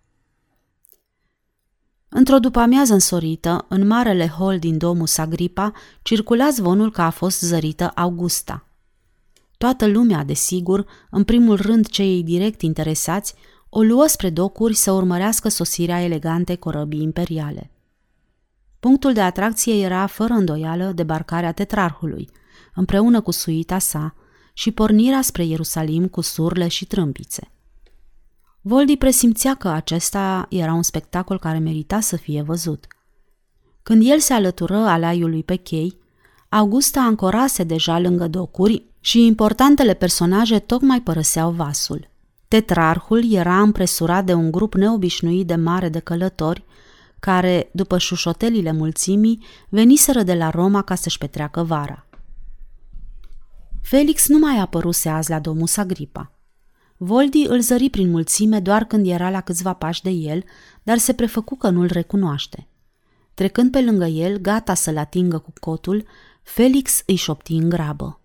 Într-o 2.08 2.38
după-amiază 2.38 2.92
însorită, 2.92 3.64
în 3.68 3.86
marele 3.86 4.28
hol 4.28 4.58
din 4.58 4.78
domul 4.78 5.06
Sagripa, 5.06 5.72
circula 6.02 6.50
zvonul 6.50 6.90
că 6.90 7.02
a 7.02 7.10
fost 7.10 7.40
zărită 7.40 7.90
Augusta. 7.94 8.64
Toată 9.58 9.86
lumea, 9.86 10.24
desigur, 10.24 10.86
în 11.10 11.24
primul 11.24 11.56
rând 11.56 11.86
cei 11.86 12.22
direct 12.22 12.62
interesați, 12.62 13.34
o 13.68 13.82
luă 13.82 14.06
spre 14.06 14.30
docuri 14.30 14.74
să 14.74 14.92
urmărească 14.92 15.48
sosirea 15.48 16.02
elegantei 16.02 16.56
corăbii 16.58 17.02
imperiale. 17.02 17.70
Punctul 18.80 19.12
de 19.12 19.20
atracție 19.20 19.84
era, 19.84 20.06
fără 20.06 20.32
îndoială, 20.32 20.92
debarcarea 20.92 21.52
tetrarhului, 21.52 22.28
împreună 22.74 23.20
cu 23.20 23.30
suita 23.30 23.78
sa, 23.78 24.14
și 24.52 24.70
pornirea 24.70 25.22
spre 25.22 25.44
Ierusalim 25.44 26.08
cu 26.08 26.20
surle 26.20 26.68
și 26.68 26.84
trâmpițe. 26.84 27.50
Voldi 28.60 28.96
presimțea 28.96 29.54
că 29.54 29.68
acesta 29.68 30.46
era 30.50 30.72
un 30.72 30.82
spectacol 30.82 31.38
care 31.38 31.58
merita 31.58 32.00
să 32.00 32.16
fie 32.16 32.42
văzut. 32.42 32.86
Când 33.82 34.02
el 34.04 34.18
se 34.18 34.32
alătură 34.32 34.76
alaiului 34.76 35.42
pe 35.42 35.56
chei, 35.56 35.98
Augusta 36.48 37.00
ancorase 37.00 37.62
deja 37.62 37.98
lângă 37.98 38.28
docuri 38.28 38.84
și 39.00 39.26
importantele 39.26 39.94
personaje 39.94 40.58
tocmai 40.58 41.00
părăseau 41.00 41.50
vasul. 41.50 42.10
Tetrarhul 42.48 43.32
era 43.32 43.60
împresurat 43.60 44.24
de 44.24 44.34
un 44.34 44.50
grup 44.50 44.74
neobișnuit 44.74 45.46
de 45.46 45.54
mare 45.54 45.88
de 45.88 45.98
călători, 45.98 46.64
care, 47.20 47.70
după 47.72 47.98
șușotelile 47.98 48.72
mulțimii, 48.72 49.42
veniseră 49.68 50.22
de 50.22 50.34
la 50.34 50.50
Roma 50.50 50.82
ca 50.82 50.94
să-și 50.94 51.18
petreacă 51.18 51.62
vara. 51.62 52.06
Felix 53.82 54.28
nu 54.28 54.38
mai 54.38 54.58
apăruse 54.58 55.08
azi 55.08 55.30
la 55.30 55.38
domul 55.38 55.66
Sagripa. 55.66 56.32
Voldi 56.96 57.44
îl 57.46 57.60
zări 57.60 57.90
prin 57.90 58.10
mulțime 58.10 58.60
doar 58.60 58.84
când 58.84 59.06
era 59.06 59.30
la 59.30 59.40
câțiva 59.40 59.72
pași 59.72 60.02
de 60.02 60.10
el, 60.10 60.44
dar 60.82 60.98
se 60.98 61.12
prefăcu 61.12 61.56
că 61.56 61.70
nu-l 61.70 61.86
recunoaște. 61.86 62.68
Trecând 63.34 63.70
pe 63.70 63.82
lângă 63.82 64.06
el, 64.06 64.38
gata 64.38 64.74
să-l 64.74 64.96
atingă 64.96 65.38
cu 65.38 65.52
cotul, 65.60 66.04
Felix 66.42 67.02
îi 67.06 67.14
șopti 67.14 67.52
în 67.52 67.68
grabă. 67.68 68.20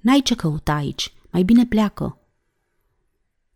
N-ai 0.00 0.20
ce 0.20 0.34
căuta 0.34 0.74
aici, 0.74 1.14
mai 1.30 1.42
bine 1.42 1.66
pleacă. 1.66 2.18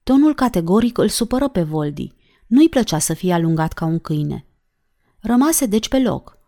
Tonul 0.03 0.35
categoric 0.35 0.99
îl 0.99 1.09
supără 1.09 1.49
pe 1.49 1.63
Voldi. 1.63 2.13
Nu-i 2.47 2.69
plăcea 2.69 2.99
să 2.99 3.15
fie 3.15 3.33
alungat 3.33 3.73
ca 3.73 3.85
un 3.85 3.99
câine. 3.99 4.47
Rămase 5.21 5.67
deci 5.67 5.89
pe 5.89 5.99
loc. 5.99 6.39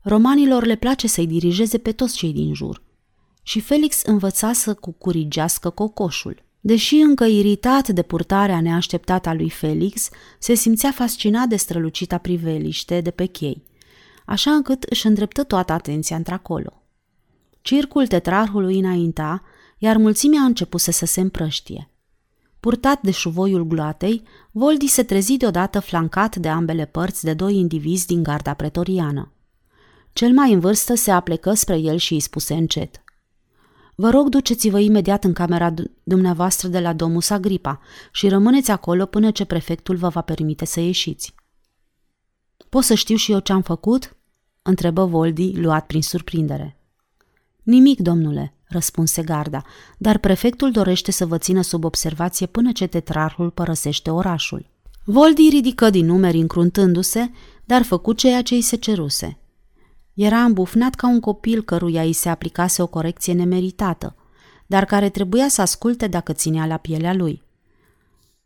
Romanilor 0.00 0.64
le 0.64 0.76
place 0.76 1.06
să-i 1.06 1.26
dirigeze 1.26 1.78
pe 1.78 1.92
toți 1.92 2.16
cei 2.16 2.32
din 2.32 2.54
jur. 2.54 2.82
Și 3.48 3.60
Felix 3.60 4.02
învăța 4.02 4.52
să 4.52 4.74
cucurigească 4.74 5.70
cocoșul. 5.70 6.42
Deși 6.60 6.94
încă 6.94 7.24
iritat 7.24 7.88
de 7.88 8.02
purtarea 8.02 8.60
neașteptată 8.60 9.28
a 9.28 9.34
lui 9.34 9.50
Felix, 9.50 10.08
se 10.38 10.54
simțea 10.54 10.90
fascinat 10.90 11.48
de 11.48 11.56
strălucita 11.56 12.18
priveliște 12.18 13.00
de 13.00 13.10
pe 13.10 13.26
chei, 13.26 13.62
așa 14.26 14.50
încât 14.50 14.82
își 14.82 15.06
îndreptă 15.06 15.44
toată 15.44 15.72
atenția 15.72 16.16
într-acolo. 16.16 16.82
Circul 17.60 18.06
tetrarhului 18.06 18.78
înainta, 18.78 19.42
iar 19.78 19.96
mulțimea 19.96 20.40
a 20.40 20.44
început 20.44 20.80
să 20.80 21.06
se 21.06 21.20
împrăștie. 21.20 21.90
Purtat 22.60 23.02
de 23.02 23.10
șuvoiul 23.10 23.66
gloatei, 23.66 24.22
Voldi 24.50 24.86
se 24.86 25.02
trezi 25.02 25.36
deodată 25.36 25.80
flancat 25.80 26.36
de 26.36 26.48
ambele 26.48 26.84
părți 26.84 27.24
de 27.24 27.34
doi 27.34 27.56
indivizi 27.56 28.06
din 28.06 28.22
garda 28.22 28.54
pretoriană. 28.54 29.32
Cel 30.12 30.32
mai 30.32 30.52
în 30.52 30.60
vârstă 30.60 30.94
se 30.94 31.10
aplecă 31.10 31.52
spre 31.52 31.78
el 31.78 31.96
și 31.96 32.12
îi 32.12 32.20
spuse 32.20 32.54
încet. 32.54 33.02
Vă 34.00 34.10
rog, 34.10 34.28
duceți-vă 34.28 34.78
imediat 34.78 35.24
în 35.24 35.32
camera 35.32 35.74
dumneavoastră 36.02 36.68
de 36.68 36.80
la 36.80 36.92
Domus 36.92 37.30
Agripa 37.30 37.80
și 38.12 38.28
rămâneți 38.28 38.70
acolo 38.70 39.06
până 39.06 39.30
ce 39.30 39.44
prefectul 39.44 39.96
vă 39.96 40.08
va 40.08 40.20
permite 40.20 40.64
să 40.64 40.80
ieșiți. 40.80 41.34
Pot 42.68 42.84
să 42.84 42.94
știu 42.94 43.16
și 43.16 43.32
eu 43.32 43.38
ce 43.38 43.52
am 43.52 43.62
făcut?" 43.62 44.16
întrebă 44.62 45.04
Voldi, 45.04 45.60
luat 45.60 45.86
prin 45.86 46.02
surprindere. 46.02 46.78
Nimic, 47.62 48.00
domnule, 48.00 48.54
răspunse 48.64 49.22
garda, 49.22 49.62
dar 49.96 50.18
prefectul 50.18 50.70
dorește 50.70 51.10
să 51.10 51.26
vă 51.26 51.38
țină 51.38 51.62
sub 51.62 51.84
observație 51.84 52.46
până 52.46 52.72
ce 52.72 52.86
tetrarhul 52.86 53.50
părăsește 53.50 54.10
orașul. 54.10 54.70
Voldi 55.04 55.48
ridică 55.48 55.90
din 55.90 56.06
numeri 56.06 56.38
încruntându-se, 56.38 57.30
dar 57.64 57.82
făcu 57.82 58.12
ceea 58.12 58.42
ce 58.42 58.54
îi 58.54 58.60
se 58.60 58.76
ceruse. 58.76 59.38
Era 60.18 60.44
îmbufnat 60.44 60.94
ca 60.94 61.08
un 61.08 61.20
copil 61.20 61.62
căruia 61.62 62.02
îi 62.02 62.12
se 62.12 62.28
aplicase 62.28 62.82
o 62.82 62.86
corecție 62.86 63.32
nemeritată, 63.32 64.16
dar 64.66 64.84
care 64.84 65.08
trebuia 65.08 65.48
să 65.48 65.60
asculte 65.60 66.06
dacă 66.06 66.32
ținea 66.32 66.66
la 66.66 66.76
pielea 66.76 67.14
lui. 67.14 67.42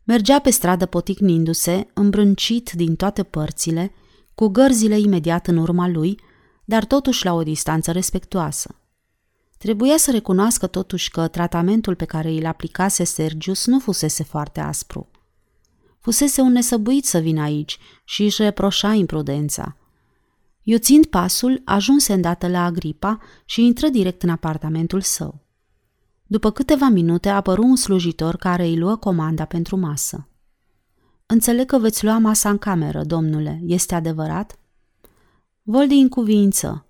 Mergea 0.03 0.39
pe 0.39 0.49
stradă 0.49 0.85
poticnindu-se, 0.85 1.87
îmbrâncit 1.93 2.71
din 2.71 2.95
toate 2.95 3.23
părțile, 3.23 3.93
cu 4.35 4.47
gărzile 4.47 4.99
imediat 4.99 5.47
în 5.47 5.57
urma 5.57 5.87
lui, 5.87 6.19
dar 6.65 6.85
totuși 6.85 7.25
la 7.25 7.33
o 7.33 7.43
distanță 7.43 7.91
respectuoasă. 7.91 8.75
Trebuia 9.57 9.97
să 9.97 10.11
recunoască 10.11 10.67
totuși 10.67 11.09
că 11.09 11.27
tratamentul 11.27 11.95
pe 11.95 12.05
care 12.05 12.29
îl 12.29 12.45
aplicase 12.45 13.03
Sergius 13.03 13.65
nu 13.65 13.79
fusese 13.79 14.23
foarte 14.23 14.59
aspru. 14.59 15.09
Fusese 15.99 16.41
un 16.41 16.51
nesăbuit 16.51 17.05
să 17.05 17.17
vină 17.17 17.41
aici 17.41 17.77
și 18.03 18.23
își 18.23 18.41
reproșa 18.41 18.93
imprudența. 18.93 19.77
Iuțind 20.63 21.05
pasul, 21.05 21.61
ajunse 21.65 22.13
îndată 22.13 22.47
la 22.47 22.63
Agripa 22.63 23.19
și 23.45 23.65
intră 23.65 23.87
direct 23.87 24.23
în 24.23 24.29
apartamentul 24.29 25.01
său. 25.01 25.41
După 26.25 26.51
câteva 26.51 26.87
minute 26.87 27.29
apăru 27.29 27.63
un 27.63 27.75
slujitor 27.75 28.35
care 28.35 28.63
îi 28.63 28.77
luă 28.77 28.95
comanda 28.95 29.45
pentru 29.45 29.77
masă. 29.77 30.27
Înțeleg 31.25 31.65
că 31.65 31.77
veți 31.77 32.03
lua 32.03 32.17
masa 32.17 32.49
în 32.49 32.57
cameră, 32.57 33.03
domnule, 33.03 33.59
este 33.65 33.95
adevărat? 33.95 34.59
Voldi 35.61 35.95
în 35.95 36.09
cuvință, 36.09 36.85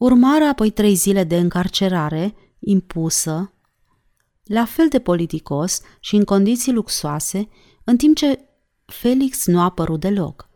Urmară 0.00 0.44
apoi 0.44 0.70
trei 0.70 0.94
zile 0.94 1.24
de 1.24 1.36
încarcerare 1.36 2.34
impusă, 2.58 3.52
la 4.44 4.64
fel 4.64 4.88
de 4.88 4.98
politicos 4.98 5.80
și 6.00 6.16
în 6.16 6.24
condiții 6.24 6.72
luxoase, 6.72 7.48
în 7.84 7.96
timp 7.96 8.16
ce 8.16 8.44
Felix 8.84 9.46
nu 9.46 9.60
a 9.60 9.64
apărut 9.64 10.00
deloc. 10.00 10.48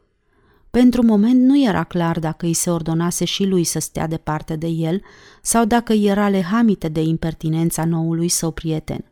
Pentru 0.74 1.02
moment 1.02 1.40
nu 1.40 1.62
era 1.62 1.84
clar 1.84 2.18
dacă 2.18 2.46
îi 2.46 2.52
se 2.52 2.70
ordonase 2.70 3.24
și 3.24 3.44
lui 3.44 3.64
să 3.64 3.78
stea 3.78 4.06
departe 4.06 4.56
de 4.56 4.66
el 4.66 5.02
sau 5.42 5.64
dacă 5.64 5.92
era 5.92 6.28
lehamite 6.28 6.88
de 6.88 7.00
impertinența 7.00 7.84
noului 7.84 8.28
său 8.28 8.50
prieten. 8.50 9.04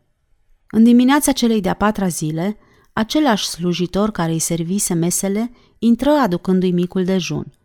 În 0.69 0.83
dimineața 0.83 1.31
celei 1.31 1.61
de-a 1.61 1.73
patra 1.73 2.07
zile, 2.07 2.57
același 2.93 3.47
slujitor 3.47 4.11
care 4.11 4.31
îi 4.31 4.39
servise 4.39 4.93
mesele 4.93 5.51
intră 5.79 6.09
aducându-i 6.09 6.71
micul 6.71 7.03
dejun– 7.03 7.51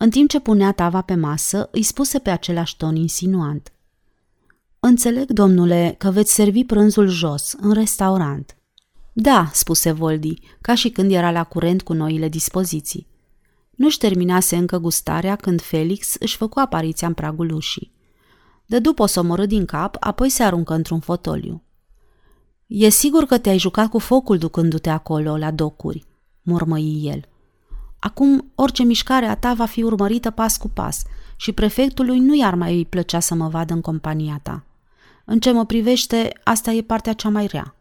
în 0.00 0.10
timp 0.10 0.28
ce 0.28 0.40
punea 0.40 0.72
tava 0.72 1.00
pe 1.00 1.14
masă, 1.14 1.68
îi 1.72 1.82
spuse 1.82 2.18
pe 2.18 2.30
același 2.30 2.76
ton 2.76 2.96
insinuant. 2.96 3.72
Înțeleg, 4.80 5.30
domnule, 5.30 5.94
că 5.98 6.10
veți 6.10 6.34
servi 6.34 6.64
prânzul 6.64 7.08
jos, 7.08 7.56
în 7.60 7.72
restaurant. 7.72 8.56
Da, 9.12 9.50
spuse 9.52 9.92
Voldi, 9.92 10.34
ca 10.60 10.74
și 10.74 10.90
când 10.90 11.12
era 11.12 11.30
la 11.30 11.44
curent 11.44 11.82
cu 11.82 11.92
noile 11.92 12.28
dispoziții. 12.28 13.06
Nu-și 13.78 13.98
terminase 13.98 14.56
încă 14.56 14.78
gustarea 14.78 15.36
când 15.36 15.60
Felix 15.60 16.14
își 16.18 16.36
făcu 16.36 16.58
apariția 16.58 17.08
în 17.08 17.14
pragul 17.14 17.52
ușii. 17.52 17.92
De 18.66 18.78
după 18.78 19.02
o 19.02 19.06
somorâ 19.06 19.46
din 19.46 19.64
cap, 19.64 19.96
apoi 20.00 20.28
se 20.28 20.42
aruncă 20.42 20.74
într-un 20.74 21.00
fotoliu. 21.00 21.62
E 22.66 22.88
sigur 22.88 23.24
că 23.24 23.38
te-ai 23.38 23.58
jucat 23.58 23.88
cu 23.88 23.98
focul 23.98 24.38
ducându-te 24.38 24.90
acolo, 24.90 25.36
la 25.36 25.50
docuri, 25.50 26.04
mormăi 26.42 27.00
el. 27.04 27.24
Acum 27.98 28.52
orice 28.54 28.82
mișcare 28.82 29.26
a 29.26 29.36
ta 29.36 29.54
va 29.54 29.66
fi 29.66 29.82
urmărită 29.82 30.30
pas 30.30 30.56
cu 30.56 30.68
pas 30.68 31.04
și 31.36 31.52
prefectului 31.52 32.18
nu 32.18 32.34
i-ar 32.34 32.54
mai 32.54 32.86
plăcea 32.88 33.20
să 33.20 33.34
mă 33.34 33.48
vadă 33.48 33.74
în 33.74 33.80
compania 33.80 34.40
ta. 34.42 34.64
În 35.24 35.40
ce 35.40 35.52
mă 35.52 35.66
privește, 35.66 36.32
asta 36.44 36.70
e 36.70 36.82
partea 36.82 37.12
cea 37.12 37.28
mai 37.28 37.46
rea. 37.46 37.74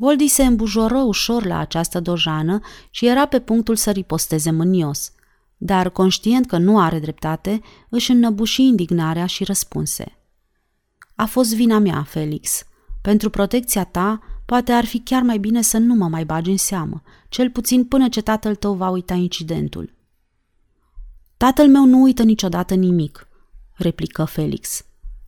Voldi 0.00 0.26
se 0.26 0.44
îmbujoră 0.44 0.98
ușor 0.98 1.44
la 1.44 1.58
această 1.58 2.00
dojană 2.00 2.60
și 2.90 3.06
era 3.06 3.26
pe 3.26 3.40
punctul 3.40 3.76
să 3.76 3.90
riposteze 3.90 4.50
mânios, 4.50 5.12
dar 5.56 5.90
conștient 5.90 6.46
că 6.46 6.58
nu 6.58 6.80
are 6.80 6.98
dreptate, 6.98 7.60
își 7.88 8.10
înnăbuși 8.10 8.62
indignarea 8.62 9.26
și 9.26 9.44
răspunse. 9.44 10.18
A 11.14 11.24
fost 11.24 11.54
vina 11.54 11.78
mea, 11.78 12.02
Felix. 12.02 12.64
Pentru 13.00 13.30
protecția 13.30 13.84
ta, 13.84 14.20
Poate 14.48 14.72
ar 14.72 14.84
fi 14.84 14.98
chiar 14.98 15.22
mai 15.22 15.38
bine 15.38 15.62
să 15.62 15.78
nu 15.78 15.94
mă 15.94 16.08
mai 16.08 16.24
bagi 16.24 16.50
în 16.50 16.56
seamă, 16.56 17.02
cel 17.28 17.50
puțin 17.50 17.84
până 17.84 18.08
ce 18.08 18.20
tatăl 18.20 18.54
tău 18.54 18.74
va 18.74 18.88
uita 18.88 19.14
incidentul. 19.14 19.94
Tatăl 21.36 21.68
meu 21.68 21.84
nu 21.84 22.02
uită 22.02 22.22
niciodată 22.22 22.74
nimic, 22.74 23.28
replică 23.72 24.24
Felix. 24.24 24.84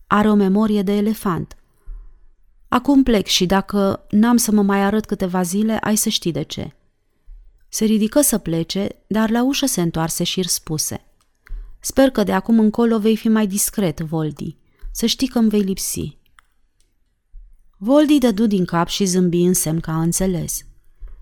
Are 0.07 0.29
o 0.29 0.33
memorie 0.33 0.81
de 0.81 0.91
elefant. 0.91 1.55
Acum 2.73 3.03
plec 3.03 3.25
și 3.25 3.45
dacă 3.45 4.05
n-am 4.09 4.37
să 4.37 4.51
mă 4.51 4.61
mai 4.61 4.83
arăt 4.83 5.05
câteva 5.05 5.41
zile, 5.41 5.77
ai 5.77 5.95
să 5.95 6.09
știi 6.09 6.31
de 6.31 6.41
ce. 6.41 6.75
Se 7.69 7.85
ridică 7.85 8.21
să 8.21 8.37
plece, 8.37 8.89
dar 9.07 9.29
la 9.29 9.43
ușă 9.43 9.65
se 9.65 9.81
întoarse 9.81 10.23
și 10.23 10.43
spuse. 10.43 11.05
Sper 11.79 12.09
că 12.09 12.23
de 12.23 12.31
acum 12.31 12.59
încolo 12.59 12.99
vei 12.99 13.15
fi 13.15 13.27
mai 13.27 13.47
discret, 13.47 13.99
Voldi. 13.99 14.57
Să 14.91 15.05
știi 15.05 15.27
că 15.27 15.37
îmi 15.37 15.49
vei 15.49 15.61
lipsi. 15.61 16.17
Voldi 17.77 18.17
dădu 18.17 18.45
din 18.45 18.65
cap 18.65 18.87
și 18.87 19.05
zâmbi 19.05 19.41
în 19.41 19.53
semn 19.53 19.79
că 19.79 19.91
a 19.91 20.01
înțeles. 20.01 20.65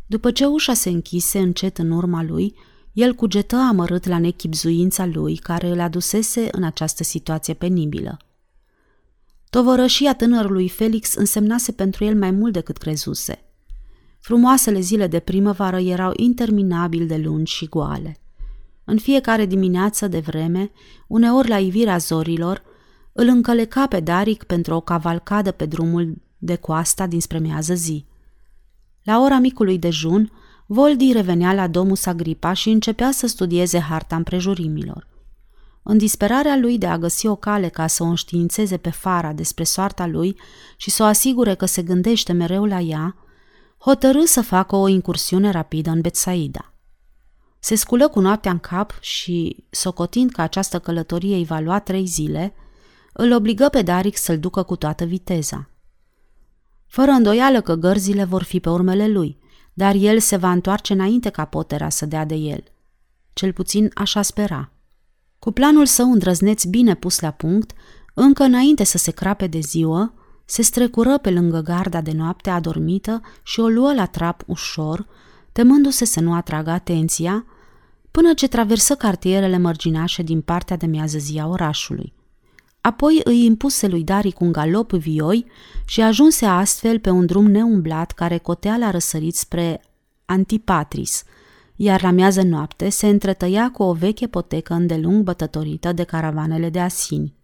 După 0.06 0.32
ce 0.32 0.46
ușa 0.46 0.74
se 0.74 0.90
închise 0.90 1.40
încet 1.40 1.78
în 1.78 1.92
urma 1.92 2.24
lui, 2.24 2.56
el 2.94 3.14
cugetă 3.14 3.56
amărât 3.56 4.06
la 4.06 4.20
nechipzuința 4.20 5.06
lui 5.06 5.36
care 5.36 5.68
îl 5.70 5.80
adusese 5.80 6.48
în 6.52 6.64
această 6.64 7.04
situație 7.04 7.54
penibilă. 7.54 8.18
Tovărășia 9.50 10.16
tânărului 10.16 10.70
Felix 10.70 11.14
însemnase 11.14 11.72
pentru 11.72 12.04
el 12.04 12.16
mai 12.16 12.32
mult 12.32 12.54
decât 12.54 12.78
crezuse. 12.78 13.44
Frumoasele 14.20 14.80
zile 14.80 15.08
de 15.08 15.20
primăvară 15.20 15.80
erau 15.80 16.12
interminabil 16.16 17.08
de 17.08 17.18
lungi 17.18 17.54
și 17.54 17.66
goale. 17.66 18.18
În 18.84 18.98
fiecare 18.98 19.46
dimineață 19.46 20.08
de 20.08 20.20
vreme, 20.20 20.72
uneori 21.08 21.48
la 21.48 21.58
ivirea 21.60 21.98
zorilor, 21.98 22.64
îl 23.14 23.28
încăleca 23.28 23.88
pe 23.88 24.00
Daric 24.00 24.44
pentru 24.44 24.74
o 24.74 24.80
cavalcadă 24.80 25.52
pe 25.52 25.66
drumul 25.66 26.22
de 26.38 26.56
coasta 26.56 27.08
dinspre 27.08 27.38
mează 27.38 27.74
zi. 27.74 28.06
La 29.04 29.22
ora 29.22 29.40
micului 29.40 29.78
dejun, 29.78 30.32
Voldi 30.66 31.12
revenea 31.12 31.54
la 31.54 31.68
Domus 31.68 32.06
Agripa 32.06 32.54
și 32.54 32.70
începea 32.70 33.12
să 33.12 33.28
studieze 33.28 33.80
harta 33.80 34.16
împrejurimilor. 34.16 35.08
În 35.89 35.97
disperarea 35.97 36.58
lui 36.58 36.78
de 36.78 36.88
a 36.88 36.97
găsi 36.97 37.28
o 37.28 37.36
cale 37.36 37.67
ca 37.67 37.88
să 37.88 38.04
o 38.04 38.06
înștiințeze 38.06 38.78
pe 38.78 38.89
Fara 38.89 39.34
despre 39.34 39.63
soarta 39.63 40.06
lui 40.06 40.39
și 40.78 40.89
să 40.89 41.04
o 41.04 41.06
asigure 41.06 41.56
că 41.56 41.65
se 41.65 41.82
gândește 41.82 42.32
mereu 42.32 42.65
la 42.65 42.80
ea, 42.80 43.15
hotărâ 43.78 44.23
să 44.25 44.41
facă 44.41 44.75
o 44.75 44.88
incursiune 44.88 45.52
rapidă 45.52 45.89
în 45.89 46.02
Betsaida. 46.02 46.73
Se 47.60 47.75
sculă 47.75 48.08
cu 48.08 48.19
noaptea 48.19 48.52
în 48.52 48.60
cap 48.60 48.97
și, 48.99 49.65
socotind 49.69 50.32
că 50.32 50.41
această 50.41 50.80
călătorie 50.80 51.36
îi 51.36 51.45
va 51.45 51.60
lua 51.60 51.80
trei 51.80 52.06
zile, 52.06 52.54
îl 53.13 53.34
obligă 53.34 53.67
pe 53.71 53.82
Daric 53.82 54.17
să-l 54.17 54.39
ducă 54.39 54.63
cu 54.63 54.75
toată 54.75 55.06
viteza 55.06 55.69
fără 56.89 57.12
îndoială 57.12 57.62
că 57.62 57.75
gărzile 57.75 58.23
vor 58.23 58.43
fi 58.43 58.60
pe 58.60 58.69
urmele 58.69 59.08
lui, 59.08 59.38
dar 59.73 59.95
el 59.95 60.19
se 60.19 60.36
va 60.36 60.52
întoarce 60.52 60.93
înainte 60.93 61.30
ca 61.30 61.45
potera 61.45 61.89
să 61.89 62.06
dea 62.06 62.25
de 62.25 62.36
el. 62.36 62.63
Cel 63.34 63.54
puțin 63.54 63.91
așa 63.93 64.21
spera. 64.21 64.71
Cu 65.39 65.52
planul 65.52 65.86
său 65.86 66.12
îndrăzneț 66.12 66.63
bine 66.63 66.95
pus 66.95 67.19
la 67.19 67.32
punct, 67.32 67.71
încă 68.13 68.43
înainte 68.43 68.84
să 68.84 68.97
se 68.97 69.12
crape 69.12 69.47
de 69.47 69.60
ziua, 69.60 70.13
se 70.45 70.62
strecură 70.62 71.17
pe 71.17 71.32
lângă 71.32 71.60
garda 71.60 72.02
de 72.02 72.12
noapte 72.12 72.49
adormită 72.49 73.21
și 73.43 73.60
o 73.60 73.67
luă 73.67 73.93
la 73.93 74.06
trap 74.06 74.41
ușor, 74.45 75.08
temându-se 75.52 76.06
să 76.06 76.19
nu 76.19 76.34
atragă 76.34 76.69
atenția, 76.69 77.45
până 78.12 78.34
ce 78.34 78.47
traversă 78.47 78.95
cartierele 78.95 79.58
mărginașe 79.58 80.23
din 80.23 80.41
partea 80.41 80.78
de 80.78 80.86
miază 80.86 81.17
zi 81.17 81.39
a 81.39 81.47
orașului. 81.47 82.13
Apoi 82.82 83.21
îi 83.23 83.45
impuse 83.45 83.88
lui 83.88 84.04
Daric 84.04 84.39
un 84.39 84.52
galop 84.52 84.91
vioi 84.91 85.45
și 85.86 86.02
ajunse 86.02 86.45
astfel 86.45 86.99
pe 86.99 87.10
un 87.10 87.25
drum 87.25 87.45
neumblat 87.45 88.12
care 88.12 88.38
cotea 88.38 88.78
la 88.78 88.91
răsărit 88.91 89.36
spre 89.36 89.82
Antipatris, 90.25 91.23
iar 91.82 92.02
la 92.02 92.12
miază 92.12 92.42
noapte 92.42 92.89
se 92.89 93.08
întretăia 93.08 93.72
cu 93.72 93.84
o 93.84 93.94
veche 93.94 94.28
potecă 94.28 94.74
îndelung 94.74 95.24
bătătorită 95.24 95.92
de 95.92 96.04
caravanele 96.04 96.70
de 96.70 96.80
asini. 96.80 97.36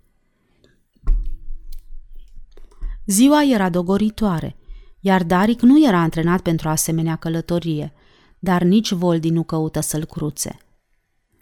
Ziua 3.06 3.44
era 3.44 3.70
dogoritoare, 3.70 4.56
iar 5.00 5.24
Daric 5.24 5.62
nu 5.62 5.86
era 5.86 5.98
antrenat 5.98 6.42
pentru 6.42 6.70
asemenea 6.70 7.16
călătorie, 7.16 7.94
dar 8.40 8.62
nici 8.62 8.92
Voldi 8.92 9.30
nu 9.30 9.44
căută 9.44 9.80
să-l 9.80 10.06
cruțe. 10.06 10.58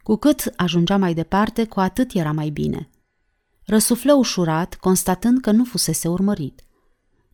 Cu 0.04 0.16
cât 0.16 0.54
ajungea 0.56 0.98
mai 0.98 1.14
departe, 1.14 1.66
cu 1.66 1.80
atât 1.80 2.12
era 2.14 2.32
mai 2.32 2.50
bine. 2.50 2.90
Răsuflă 3.66 4.14
ușurat, 4.14 4.76
constatând 4.76 5.42
că 5.42 5.52
nu 5.52 5.64
fusese 5.64 6.08
urmărit. 6.08 6.64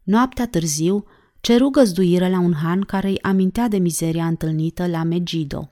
Noaptea 0.03 0.47
târziu, 0.47 1.05
ceru 1.41 1.69
găzduire 1.69 2.29
la 2.29 2.39
un 2.39 2.53
han 2.53 2.81
care 2.81 3.07
îi 3.07 3.21
amintea 3.21 3.67
de 3.67 3.77
mizeria 3.77 4.25
întâlnită 4.25 4.87
la 4.87 5.03
Megido. 5.03 5.71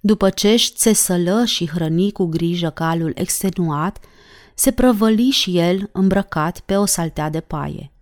După 0.00 0.30
ce 0.30 0.50
își 0.50 0.72
țesălă 0.72 1.44
și 1.44 1.68
hrăni 1.68 2.12
cu 2.12 2.24
grijă 2.24 2.70
calul 2.70 3.12
extenuat, 3.14 3.98
se 4.54 4.70
prăvăli 4.70 5.30
și 5.30 5.58
el 5.58 5.88
îmbrăcat 5.92 6.60
pe 6.60 6.76
o 6.76 6.84
saltea 6.84 7.30
de 7.30 7.40
paie. 7.40 7.92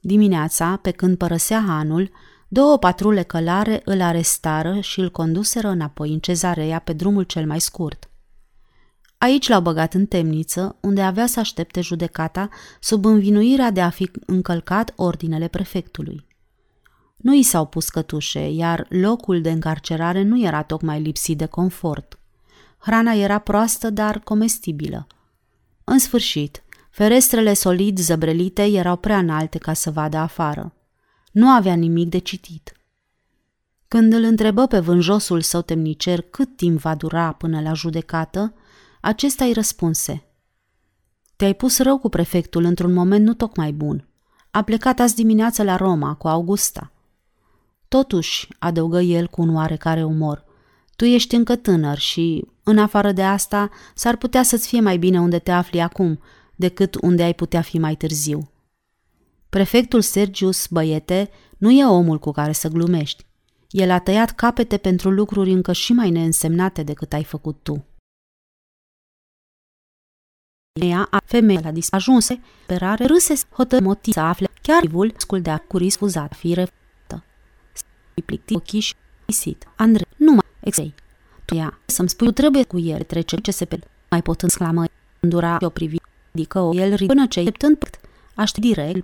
Dimineața, 0.00 0.76
pe 0.76 0.90
când 0.90 1.16
părăsea 1.16 1.64
hanul, 1.66 2.10
două 2.48 2.78
patrule 2.78 3.22
călare 3.22 3.80
îl 3.84 4.00
arestară 4.00 4.80
și 4.80 5.00
îl 5.00 5.10
conduseră 5.10 5.68
înapoi 5.68 6.12
în 6.12 6.18
cezarea 6.18 6.78
pe 6.78 6.92
drumul 6.92 7.22
cel 7.22 7.46
mai 7.46 7.60
scurt. 7.60 8.10
Aici 9.22 9.48
l-au 9.48 9.60
băgat 9.60 9.94
în 9.94 10.06
temniță, 10.06 10.76
unde 10.80 11.02
avea 11.02 11.26
să 11.26 11.40
aștepte 11.40 11.80
judecata 11.80 12.48
sub 12.80 13.04
învinuirea 13.04 13.70
de 13.70 13.80
a 13.80 13.90
fi 13.90 14.10
încălcat 14.26 14.92
ordinele 14.96 15.48
prefectului. 15.48 16.26
Nu 17.16 17.34
i 17.34 17.42
s-au 17.42 17.66
pus 17.66 17.88
cătușe, 17.88 18.50
iar 18.50 18.86
locul 18.88 19.40
de 19.40 19.50
încarcerare 19.50 20.22
nu 20.22 20.42
era 20.42 20.62
tocmai 20.62 21.00
lipsit 21.00 21.38
de 21.38 21.46
confort. 21.46 22.18
Hrana 22.78 23.12
era 23.12 23.38
proastă, 23.38 23.90
dar 23.90 24.18
comestibilă. 24.18 25.06
În 25.84 25.98
sfârșit, 25.98 26.62
ferestrele 26.90 27.54
solid 27.54 27.98
zăbrelite 27.98 28.64
erau 28.64 28.96
prea 28.96 29.18
înalte 29.18 29.58
ca 29.58 29.72
să 29.72 29.90
vadă 29.90 30.16
afară. 30.16 30.72
Nu 31.32 31.48
avea 31.48 31.74
nimic 31.74 32.08
de 32.08 32.18
citit. 32.18 32.72
Când 33.88 34.12
îl 34.12 34.22
întrebă 34.22 34.66
pe 34.66 34.78
vânjosul 34.78 35.40
său 35.40 35.62
temnicer 35.62 36.20
cât 36.20 36.56
timp 36.56 36.80
va 36.80 36.94
dura 36.94 37.32
până 37.32 37.60
la 37.60 37.72
judecată, 37.72 38.54
acesta 39.04 39.44
îi 39.44 39.52
răspunse. 39.52 40.24
Te-ai 41.36 41.54
pus 41.54 41.78
rău 41.78 41.98
cu 41.98 42.08
prefectul 42.08 42.64
într-un 42.64 42.92
moment 42.92 43.24
nu 43.24 43.34
tocmai 43.34 43.72
bun. 43.72 44.08
A 44.50 44.62
plecat 44.62 44.98
azi 45.00 45.14
dimineață 45.14 45.62
la 45.62 45.76
Roma 45.76 46.14
cu 46.14 46.28
Augusta. 46.28 46.92
Totuși, 47.88 48.48
adăugă 48.58 49.00
el 49.00 49.26
cu 49.26 49.42
un 49.42 49.54
oarecare 49.54 50.04
umor, 50.04 50.44
tu 50.96 51.04
ești 51.04 51.34
încă 51.34 51.56
tânăr 51.56 51.98
și, 51.98 52.44
în 52.62 52.78
afară 52.78 53.12
de 53.12 53.22
asta, 53.22 53.70
s-ar 53.94 54.16
putea 54.16 54.42
să-ți 54.42 54.68
fie 54.68 54.80
mai 54.80 54.96
bine 54.96 55.20
unde 55.20 55.38
te 55.38 55.50
afli 55.50 55.80
acum 55.80 56.20
decât 56.56 56.94
unde 57.00 57.22
ai 57.22 57.34
putea 57.34 57.60
fi 57.60 57.78
mai 57.78 57.94
târziu. 57.94 58.50
Prefectul 59.48 60.00
Sergius 60.00 60.66
Băiete 60.66 61.30
nu 61.58 61.70
e 61.70 61.84
omul 61.84 62.18
cu 62.18 62.30
care 62.30 62.52
să 62.52 62.68
glumești. 62.68 63.26
El 63.70 63.90
a 63.90 63.98
tăiat 63.98 64.30
capete 64.30 64.76
pentru 64.76 65.10
lucruri 65.10 65.52
încă 65.52 65.72
și 65.72 65.92
mai 65.92 66.10
neînsemnate 66.10 66.82
decât 66.82 67.12
ai 67.12 67.24
făcut 67.24 67.58
tu. 67.62 67.84
Ea 70.80 71.06
a 71.10 71.22
femeia 71.24 71.60
la 71.62 71.70
disajunse, 71.70 72.40
perare 72.66 73.04
râse 73.04 73.34
hotă 73.50 73.80
motiv 73.80 74.12
să 74.12 74.20
afle 74.20 74.48
chiar 74.62 74.86
vul 74.86 75.12
scul 75.16 75.40
de 75.40 75.50
acuri 75.50 75.90
scuzat 75.90 76.34
fi 76.34 76.54
reftă. 76.54 77.24
Plicti 78.24 78.54
ochii 78.54 78.80
și 78.80 78.94
isit. 79.26 79.68
Andre, 79.76 80.04
nu 80.16 80.32
mai 80.32 80.44
exei. 80.60 80.94
Tu 81.44 81.54
ea, 81.54 81.78
să-mi 81.84 82.08
spui, 82.08 82.26
tu 82.26 82.32
trebuie 82.32 82.64
cu 82.64 82.78
el 82.78 83.02
trece 83.02 83.36
ce 83.36 83.50
se 83.50 83.64
pe 83.64 83.78
mai 84.10 84.22
pot 84.22 84.42
însclamă, 84.42 84.84
îndura 85.20 85.56
și 85.58 85.64
o 85.64 85.68
privi, 85.68 85.96
adică 86.34 86.58
o 86.58 86.74
el 86.74 87.06
până 87.06 87.26
ce, 87.26 87.52
aștept 88.34 88.64
direct, 88.64 88.96